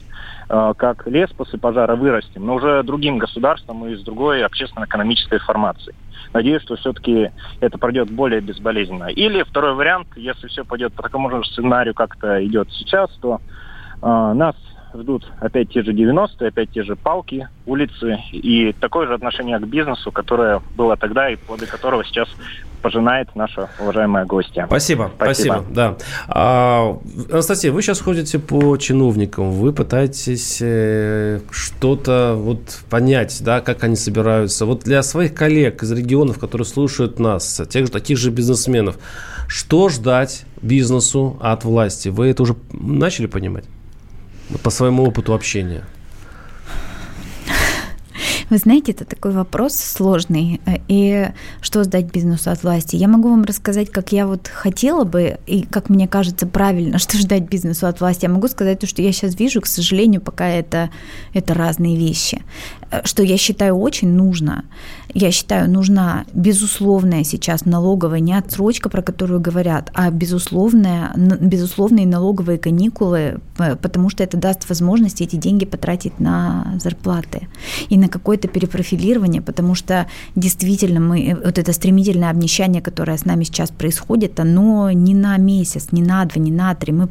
[0.49, 5.95] э, как лес после пожара вырастем, но уже другим государством и с другой общественно-экономической формацией.
[6.33, 9.05] Надеюсь, что все-таки это пройдет более безболезненно.
[9.05, 13.39] Или второй вариант, если все пойдет по такому же сценарию, как это идет сейчас, то
[14.01, 14.55] э, нас
[14.93, 19.67] ждут опять те же 90-е, опять те же палки, улицы и такое же отношение к
[19.67, 22.27] бизнесу, которое было тогда и плоды которого сейчас
[22.81, 24.65] пожинает наша уважаемая гостья.
[24.67, 25.97] Спасибо, спасибо, спасибо да.
[26.27, 26.97] А,
[27.31, 33.95] Анастасия, вы сейчас ходите по чиновникам, вы пытаетесь э, что-то вот понять, да, как они
[33.95, 34.65] собираются.
[34.65, 38.97] Вот для своих коллег из регионов, которые слушают нас, тех же таких же бизнесменов,
[39.47, 42.09] что ждать бизнесу от власти?
[42.09, 43.65] Вы это уже начали понимать?
[44.63, 45.83] По своему опыту общения?
[48.49, 50.61] Вы знаете, это такой вопрос сложный.
[50.87, 51.29] И
[51.59, 52.95] что сдать бизнесу от власти?
[52.95, 57.17] Я могу вам рассказать, как я вот хотела бы, и как мне кажется правильно, что
[57.17, 58.23] ждать бизнесу от власти.
[58.23, 60.89] Я могу сказать то, что я сейчас вижу, к сожалению, пока это,
[61.33, 62.41] это разные вещи.
[63.03, 64.63] Что я считаю очень нужно.
[65.13, 72.57] Я считаю, нужна безусловная сейчас налоговая, не отсрочка, про которую говорят, а безусловная, безусловные налоговые
[72.57, 77.47] каникулы, потому что это даст возможность эти деньги потратить на зарплаты
[77.89, 83.43] и на какое-то перепрофилирование, потому что действительно мы, вот это стремительное обнищание, которое с нами
[83.43, 86.93] сейчас происходит, оно не на месяц, не на два, не на три.
[86.93, 87.07] Мы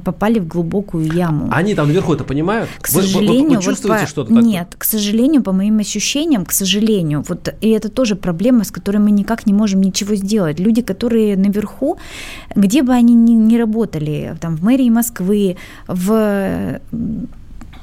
[0.00, 1.48] попали в глубокую яму.
[1.52, 2.68] Они там наверху это понимают?
[2.80, 4.06] К сожалению, вы, вы, вы чувствуете вот по...
[4.08, 4.44] что-то такое?
[4.44, 8.98] Нет, к сожалению, по моим ощущениям, к сожалению, вот и это тоже проблема, с которой
[8.98, 10.58] мы никак не можем ничего сделать.
[10.60, 11.98] Люди, которые наверху,
[12.56, 16.80] где бы они ни, ни работали, там в мэрии Москвы, в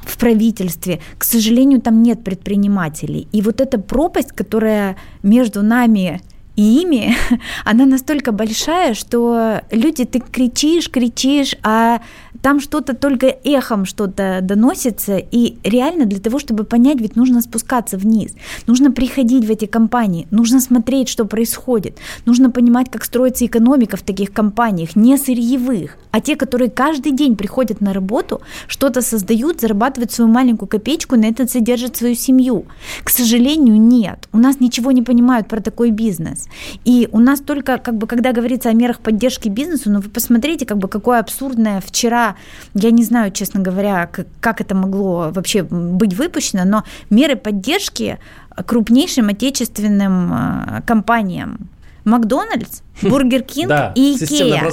[0.08, 3.28] в правительстве, к сожалению, там нет предпринимателей.
[3.32, 6.22] И вот эта пропасть, которая между нами
[6.56, 7.16] и ими,
[7.66, 12.02] она настолько большая, что люди, ты кричишь, кричишь, а
[12.42, 17.98] там что-то только эхом что-то доносится, и реально для того, чтобы понять, ведь нужно спускаться
[17.98, 18.34] вниз,
[18.68, 24.02] нужно приходить в эти компании, нужно смотреть, что происходит, нужно понимать, как строится экономика в
[24.02, 30.12] таких компаниях, не сырьевых, а те, которые каждый день приходят на работу, что-то создают, зарабатывают
[30.12, 32.66] свою маленькую копеечку, на это содержат свою семью.
[33.04, 34.28] К сожалению, нет.
[34.34, 36.48] У нас ничего не понимают про такой бизнес.
[36.86, 40.66] И у нас только, как бы, когда говорится о мерах поддержки бизнесу, ну вы посмотрите,
[40.66, 42.36] как бы, какое абсурдное вчера,
[42.74, 48.20] я не знаю, честно говоря, как, как это могло вообще быть выпущено, но меры поддержки
[48.66, 51.70] крупнейшим отечественным э, компаниям,
[52.08, 54.64] Макдональдс, Бургер Кинг да, и Икея.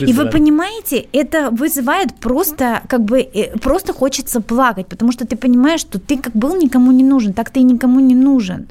[0.00, 5.36] И вы понимаете, это вызывает просто, как бы, э, просто хочется плакать, потому что ты
[5.36, 8.68] понимаешь, что ты как был никому не нужен, так ты и никому не нужен.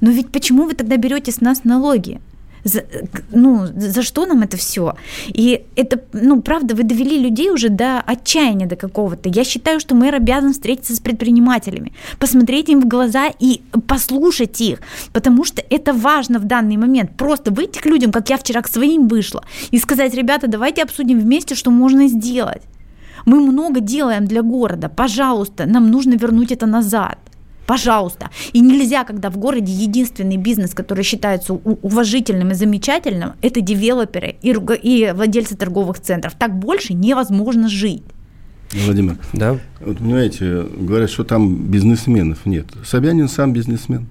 [0.00, 2.20] Но ведь почему вы тогда берете с нас налоги?
[2.64, 2.84] За,
[3.32, 4.94] ну, за что нам это все?
[5.26, 9.28] И это, ну, правда, вы довели людей уже до отчаяния до какого-то.
[9.28, 14.80] Я считаю, что мэр обязан встретиться с предпринимателями, посмотреть им в глаза и послушать их,
[15.12, 17.16] потому что это важно в данный момент.
[17.16, 21.18] Просто выйти к людям, как я вчера к своим вышла, и сказать, ребята, давайте обсудим
[21.18, 22.62] вместе, что можно сделать.
[23.26, 27.18] Мы много делаем для города, пожалуйста, нам нужно вернуть это назад.
[27.72, 28.28] Пожалуйста.
[28.52, 34.50] И нельзя, когда в городе единственный бизнес, который считается уважительным и замечательным, это девелоперы и,
[34.50, 36.34] и владельцы торговых центров.
[36.38, 38.02] Так больше невозможно жить.
[38.72, 39.58] Владимир, да?
[39.80, 42.66] Вот понимаете, говорят, что там бизнесменов нет.
[42.84, 44.06] Собянин сам бизнесмен.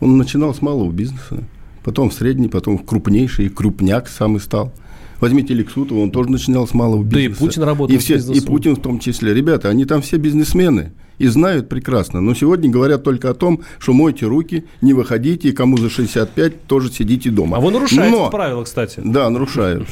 [0.00, 1.44] Он начинал с малого бизнеса,
[1.84, 4.72] потом в средний, потом в крупнейший, и крупняк сам и стал.
[5.20, 7.28] Возьмите Лексутова, он тоже начинал с малого бизнеса.
[7.28, 9.34] Да и Путин работал и все, И Путин в том числе.
[9.34, 12.20] Ребята, они там все бизнесмены и знают прекрасно.
[12.20, 16.64] Но сегодня говорят только о том, что мойте руки, не выходите, и кому за 65,
[16.66, 17.56] тоже сидите дома.
[17.56, 19.00] А вы нарушаете Но, правила, кстати.
[19.04, 19.86] Да, нарушаю.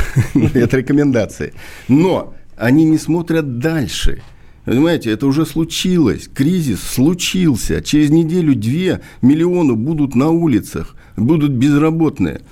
[0.54, 1.52] Это рекомендации.
[1.88, 4.22] Но они не смотрят дальше.
[4.64, 6.28] Понимаете, это уже случилось.
[6.32, 7.80] Кризис случился.
[7.82, 12.42] Через неделю-две миллионы будут на улицах, будут безработные.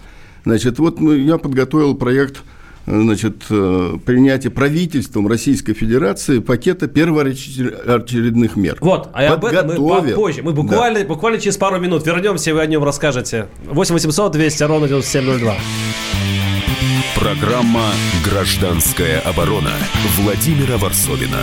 [0.45, 2.43] Значит, вот я подготовил проект
[2.89, 8.79] значит, э, принятия правительством Российской Федерации пакета первоочередных мер.
[8.81, 10.43] Вот, а об этом мы попозже.
[10.43, 11.07] Мы буквально, да.
[11.07, 13.49] буквально через пару минут вернемся, и вы о нем расскажете.
[13.65, 15.55] 8 800 200 ровно 9702.
[17.15, 17.87] Программа
[18.25, 19.73] «Гражданская оборона»
[20.17, 21.43] Владимира Варсовина.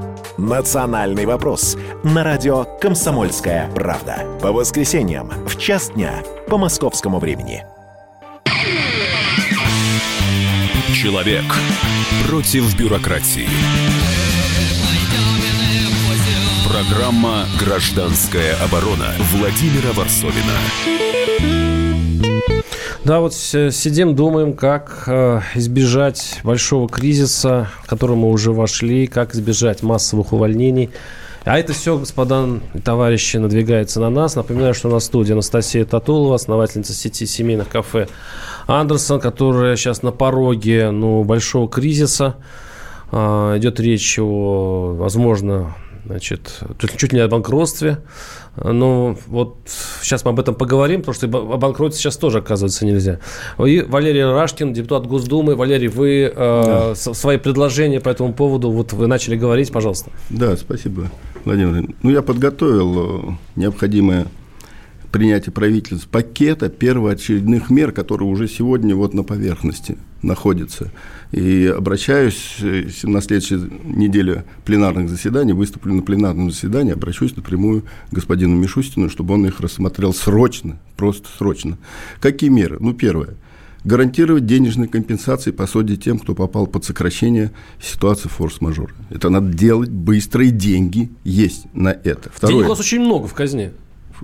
[0.37, 4.25] «Национальный вопрос» на радио «Комсомольская правда».
[4.41, 7.65] По воскресеньям в час дня по московскому времени.
[10.93, 11.45] Человек
[12.27, 13.47] против бюрократии.
[16.67, 21.80] Программа «Гражданская оборона» Владимира Варсовина.
[23.03, 29.33] Да, вот сидим, думаем, как э, избежать большого кризиса, в который мы уже вошли, как
[29.33, 30.91] избежать массовых увольнений.
[31.43, 34.35] А это все, господа товарищи, надвигается на нас.
[34.35, 38.07] Напоминаю, что на студии Анастасия Татулова, основательница сети семейных кафе
[38.67, 42.35] Андерсон, которая сейчас на пороге ну, большого кризиса.
[43.11, 45.75] Э, идет речь о, возможно,
[46.05, 46.59] значит,
[46.97, 47.97] чуть ли не о банкротстве.
[48.57, 49.57] Ну, вот
[50.01, 53.19] сейчас мы об этом поговорим, потому что о банкроте сейчас тоже, оказывается, нельзя.
[53.65, 55.55] И Валерий Рашкин, депутат Госдумы.
[55.55, 56.95] Валерий, вы э, да.
[56.95, 60.11] свои предложения по этому поводу, вот вы начали говорить, пожалуйста.
[60.29, 61.09] Да, спасибо,
[61.45, 61.87] Владимир.
[62.03, 64.27] Ну, я подготовил э, необходимое
[65.11, 70.91] принятие правительства пакета первоочередных мер, которые уже сегодня вот на поверхности находятся.
[71.31, 73.55] И обращаюсь э, на следующей
[73.85, 79.61] неделе пленарных заседаний, выступлю на пленарном заседании, обращусь напрямую к господину Мишустину, чтобы он их
[79.61, 81.77] рассмотрел срочно, просто срочно.
[82.19, 82.77] Какие меры?
[82.81, 83.35] Ну, первое.
[83.85, 87.51] Гарантировать денежные компенсации по сути тем, кто попал под сокращение
[87.81, 88.93] ситуации форс-мажора.
[89.09, 92.29] Это надо делать быстро, и деньги есть на это.
[92.31, 92.57] Второе.
[92.57, 93.71] Денег у вас очень много в казне.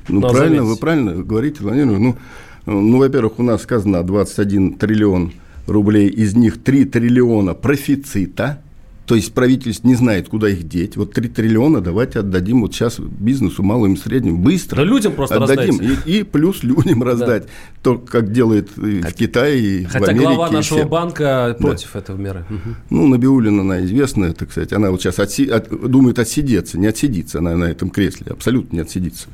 [0.09, 0.69] Ну, правильно, заметить.
[0.69, 1.97] вы правильно говорите, Владимир.
[1.97, 2.17] Ну,
[2.65, 5.31] ну, во-первых, у нас сказано 21 триллион
[5.67, 8.61] рублей, из них 3 триллиона профицита,
[9.07, 10.97] то есть правительство не знает, куда их деть.
[10.97, 14.75] Вот 3 триллиона давайте отдадим вот сейчас бизнесу, малым и средним, быстро.
[14.75, 15.79] Да людям просто отдадим.
[15.79, 17.43] И, и плюс людям раздать.
[17.43, 17.49] Да.
[17.83, 20.25] То, как делает в Китае и Хотя в Америке.
[20.25, 21.99] глава нашего банка против да.
[21.99, 22.45] этого меры.
[22.89, 24.73] Ну, Набиулина, она известная, так сказать.
[24.73, 26.77] Она вот сейчас отси, от, думает отсидеться.
[26.77, 28.27] Не отсидится она на этом кресле.
[28.31, 29.29] Абсолютно не отсидится.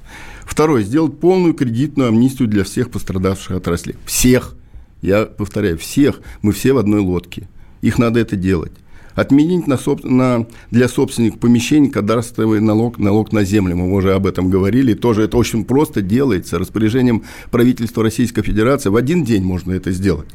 [0.45, 0.83] Второе.
[0.83, 3.95] Сделать полную кредитную амнистию для всех пострадавших отраслей.
[4.05, 4.55] Всех.
[5.03, 6.21] Я повторяю, всех.
[6.41, 7.49] Мы все в одной лодке.
[7.81, 8.71] Их надо это делать.
[9.15, 13.75] Отменить на, на, для собственников помещений кадастровый налог, налог на землю.
[13.75, 14.93] Мы уже об этом говорили.
[14.93, 16.57] Тоже это очень просто делается.
[16.57, 20.29] Распоряжением правительства Российской Федерации в один день можно это сделать.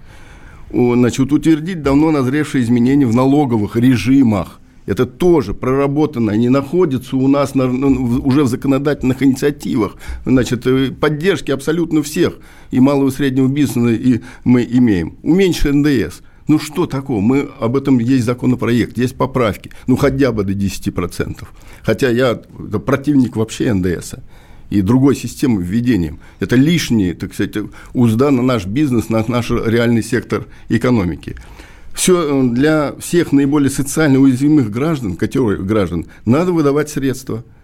[0.71, 4.61] Значит, утвердить давно назревшие изменения в налоговых режимах.
[4.89, 9.97] Это тоже проработано, не находится у нас на, ну, уже в законодательных инициативах.
[10.25, 12.39] Значит, э, поддержки абсолютно всех,
[12.71, 15.19] и малого и среднего бизнеса и мы имеем.
[15.23, 16.23] Уменьшить НДС.
[16.49, 17.21] Ну что такого?
[17.21, 19.71] Мы об этом есть законопроект, есть поправки.
[19.87, 21.45] Ну хотя бы до 10%.
[21.83, 24.15] Хотя я противник вообще НДС
[24.71, 26.17] и другой системы введения.
[26.41, 27.57] Это лишние, так сказать,
[27.93, 31.37] узда на наш бизнес, на наш реальный сектор экономики.
[31.99, 37.45] Все для всех наиболее социально уязвимых граждан, которые, граждан, надо выдавать средства–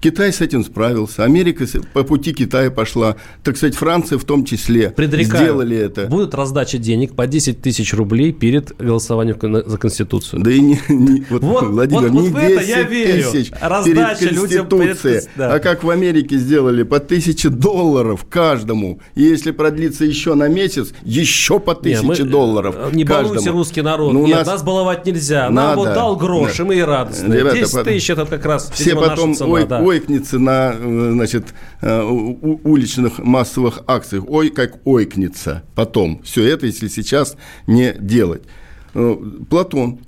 [0.00, 4.90] Китай с этим справился, Америка по пути Китая пошла, так сказать, Франция в том числе
[4.90, 6.06] Предрекаю, сделали это.
[6.06, 9.36] Будет раздача денег по 10 тысяч рублей перед голосованием
[9.66, 10.42] за Конституцию.
[10.42, 13.30] Да и не, не вот, вот, Владимир, вот, не вот 10 я верю.
[13.30, 15.54] тысяч раздача перед Конституцией, людям, да.
[15.54, 19.00] а как в Америке сделали, по тысяче долларов каждому.
[19.16, 23.30] И если продлится еще на месяц, еще по тысяче не, долларов Не каждому.
[23.30, 24.12] балуйте русский народ.
[24.12, 25.50] Ну, Нет, нас, нас баловать нельзя.
[25.50, 26.62] Надо, Нам вот дал грош, да.
[26.62, 27.34] и мы и радостны.
[27.34, 31.54] Ребята, 10 тысяч это как раз все потом, цена, ой, да ойкнется на э, значит,
[31.80, 34.24] э, уличных массовых акциях.
[34.28, 36.22] Ой, как ойкнется потом.
[36.22, 37.36] Все это, если сейчас
[37.66, 38.42] не делать.
[38.94, 39.16] Э,
[39.48, 40.00] Платон.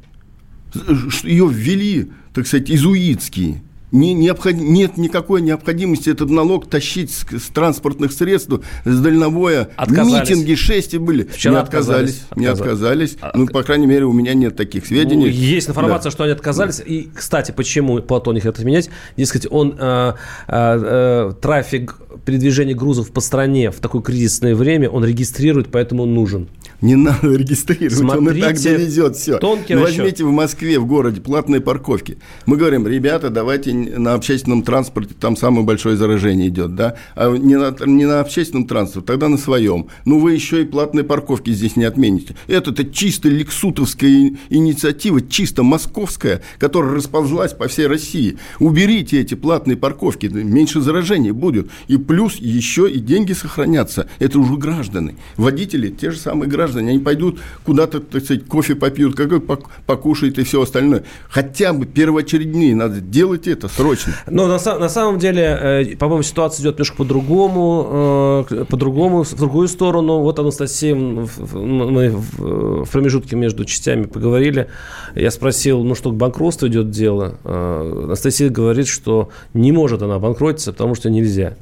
[1.25, 3.63] Ее ввели, так сказать, изуитские
[3.93, 4.55] не необход...
[4.55, 8.53] нет никакой необходимости этот налог тащить с, с транспортных средств,
[8.85, 9.71] с дальнобоя.
[9.77, 10.31] Отказались.
[10.31, 11.25] Митинги шесть были.
[11.25, 12.23] Вчера не отказались.
[12.31, 12.37] отказались.
[12.37, 13.17] Не отказались.
[13.21, 15.25] А, ну, по крайней мере, у меня нет таких сведений.
[15.25, 16.15] Ну, есть информация, да.
[16.15, 16.81] что они отказались.
[16.85, 18.91] И, кстати, почему Платон не хочет отменять?
[19.17, 20.15] Дескать, он э,
[20.49, 26.15] э, э, трафик передвижения грузов по стране в такое кризисное время он регистрирует, поэтому он
[26.15, 26.49] нужен.
[26.81, 29.39] Не надо регистрировать, Смотрите, он и так довезет все.
[29.39, 32.19] Тонкий ну, возьмите в Москве, в городе, платные парковки.
[32.47, 37.57] Мы говорим, ребята, давайте на общественном транспорте, там самое большое заражение идет, да, а не
[37.57, 39.89] на, не на общественном транспорте, тогда на своем.
[40.05, 42.35] Ну, вы еще и платные парковки здесь не отмените.
[42.47, 48.39] Это-то чисто лексутовская инициатива, чисто московская, которая расползлась по всей России.
[48.59, 51.71] Уберите эти платные парковки, меньше заражений будет.
[51.89, 54.09] И плюс еще и деньги сохранятся.
[54.19, 55.17] Это уже граждане.
[55.37, 60.45] Водители, те же самые граждане они пойдут куда-то, так сказать, кофе попьют, какой покушают и
[60.45, 61.05] все остальное.
[61.29, 64.15] Хотя бы первоочередные надо делать это срочно.
[64.29, 69.69] Но на, на самом деле, э, по-моему, ситуация идет немножко по-другому, э, по-другому, в другую
[69.69, 70.21] сторону.
[70.21, 74.69] Вот Анастасия, мы в промежутке между частями поговорили.
[75.15, 77.39] Я спросил, ну что, к банкротству идет дело?
[77.45, 81.57] Э, Анастасия говорит, что не может она банкротиться, потому что нельзя.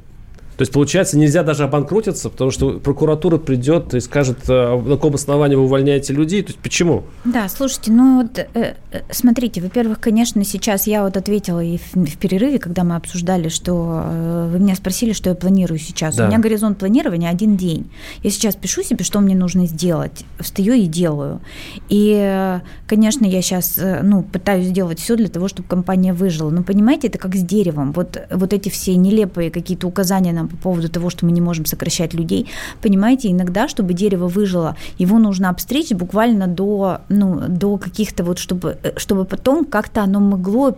[0.59, 5.15] То есть, получается, нельзя даже обанкротиться, потому что прокуратура придет и скажет, э, на каком
[5.15, 6.41] основании вы увольняете людей.
[6.41, 7.05] То есть, почему?
[7.23, 8.47] Да, слушайте, ну вот э,
[8.91, 13.47] э, смотрите, во-первых, конечно, сейчас я вот ответила и в, в перерыве, когда мы обсуждали,
[13.47, 16.17] что э, вы меня спросили, что я планирую сейчас.
[16.17, 16.25] Да.
[16.25, 17.89] У меня горизонт планирования один день.
[18.21, 21.39] Я сейчас пишу себе, что мне нужно сделать, встаю и делаю.
[21.87, 26.49] И, конечно, я сейчас, ну, пытаюсь сделать все для того, чтобы компания выжила.
[26.49, 27.93] Но понимаете, это как с деревом.
[27.93, 31.65] Вот, вот эти все нелепые какие-то указания нам по поводу того, что мы не можем
[31.65, 32.47] сокращать людей.
[32.81, 38.77] Понимаете, иногда, чтобы дерево выжило, его нужно обстричь буквально до, ну, до каких-то вот, чтобы,
[38.83, 40.77] э, чтобы потом как-то оно могло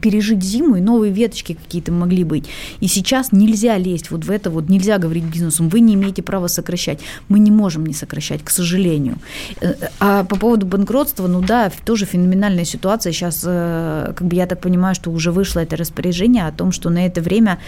[0.00, 2.46] пережить зиму, и новые веточки какие-то могли быть.
[2.80, 6.48] И сейчас нельзя лезть вот в это, вот нельзя говорить бизнесу, вы не имеете права
[6.48, 7.00] сокращать.
[7.28, 9.18] Мы не можем не сокращать, к сожалению.
[9.60, 13.12] Э, а по поводу банкротства, ну да, тоже феноменальная ситуация.
[13.12, 16.90] Сейчас, э, как бы я так понимаю, что уже вышло это распоряжение о том, что
[16.90, 17.58] на это время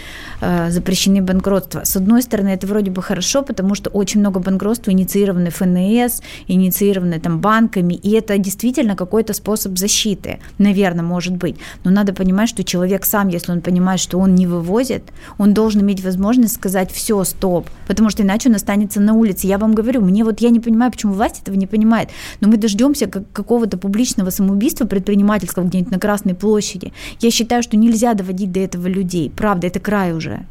[0.41, 1.83] э, запрещены банкротства.
[1.83, 7.19] С одной стороны, это вроде бы хорошо, потому что очень много банкротства инициированы ФНС, инициированы
[7.19, 11.55] там банками, и это действительно какой-то способ защиты, наверное, может быть.
[11.83, 15.03] Но надо понимать, что человек сам, если он понимает, что он не вывозит,
[15.37, 19.47] он должен иметь возможность сказать все, стоп, потому что иначе он останется на улице.
[19.47, 22.55] Я вам говорю, мне вот я не понимаю, почему власть этого не понимает, но мы
[22.57, 26.93] дождемся как, какого-то публичного самоубийства предпринимательского где-нибудь на Красной площади.
[27.19, 29.29] Я считаю, что нельзя доводить до этого людей.
[29.35, 30.45] Правда, это край уже.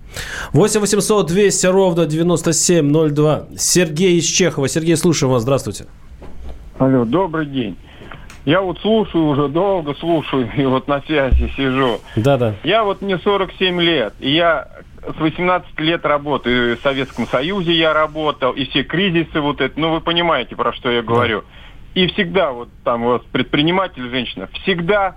[0.53, 3.47] 8 800 200 ровно 9702.
[3.57, 4.69] Сергей из Чехова.
[4.69, 5.43] Сергей, слушаем вас.
[5.43, 5.87] Здравствуйте.
[6.79, 7.77] Алло, добрый день.
[8.45, 12.01] Я вот слушаю уже долго, слушаю, и вот на связи сижу.
[12.17, 12.55] Да-да.
[12.65, 14.69] Я вот мне 47 лет, и я
[15.03, 16.77] с 18 лет работаю.
[16.77, 20.91] в Советском Союзе я работал, и все кризисы вот это, ну вы понимаете, про что
[20.91, 21.41] я говорю.
[21.41, 22.01] Да.
[22.01, 25.17] И всегда вот там у вас предприниматель, женщина, всегда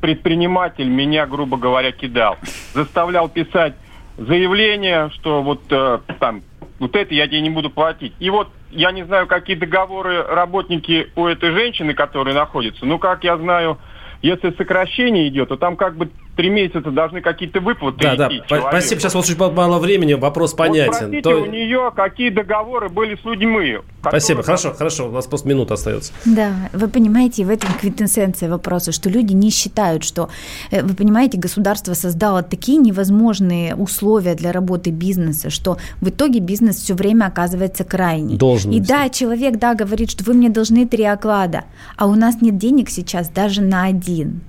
[0.00, 2.36] предприниматель меня, грубо говоря, кидал.
[2.74, 3.74] Заставлял писать
[4.18, 6.42] заявление, что вот э, там
[6.78, 8.12] вот это я тебе не буду платить.
[8.20, 12.84] И вот я не знаю, какие договоры работники у этой женщины, которые находятся.
[12.84, 13.78] Ну, как я знаю,
[14.22, 18.38] если сокращение идет, то там как бы три месяца должны какие-то выплаты да, идти.
[18.40, 18.68] Да, человеку.
[18.70, 19.00] спасибо.
[19.00, 20.88] Сейчас вот очень мало времени, вопрос понятен.
[20.88, 21.30] Вот спросите то...
[21.30, 23.78] у нее, какие договоры были с людьми.
[24.00, 26.12] Спасибо, хорошо, хорошо, у нас просто минута остается.
[26.24, 30.28] Да, вы понимаете, в этом квинтэссенция вопроса, что люди не считают, что,
[30.70, 36.76] э, вы понимаете, государство создало такие невозможные условия для работы бизнеса, что в итоге бизнес
[36.76, 38.36] все время оказывается крайний.
[38.36, 38.72] Должен.
[38.72, 41.64] И да, человек, да, говорит, что вы мне должны три оклада,
[41.96, 44.40] а у нас нет денег сейчас даже на один.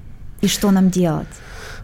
[0.41, 1.27] И что нам делать?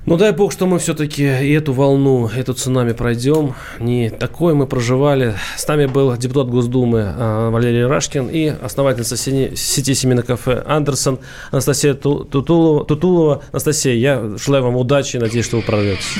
[0.06, 3.54] Ну, дай бог, что мы все-таки эту волну, эту цунами пройдем.
[3.80, 5.36] Не такое мы проживали.
[5.56, 11.20] С нами был депутат Госдумы а, Валерий Рашкин и основательница сети семейных кафе Андерсон
[11.52, 12.84] Анастасия Тутулова.
[12.84, 13.44] Тутулова.
[13.52, 16.18] Анастасия, я желаю вам удачи и надеюсь, что вы прорветесь.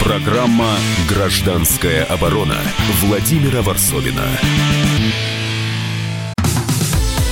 [0.00, 0.76] Программа
[1.06, 2.56] «Гражданская оборона»
[3.02, 4.24] Владимира Варсовина.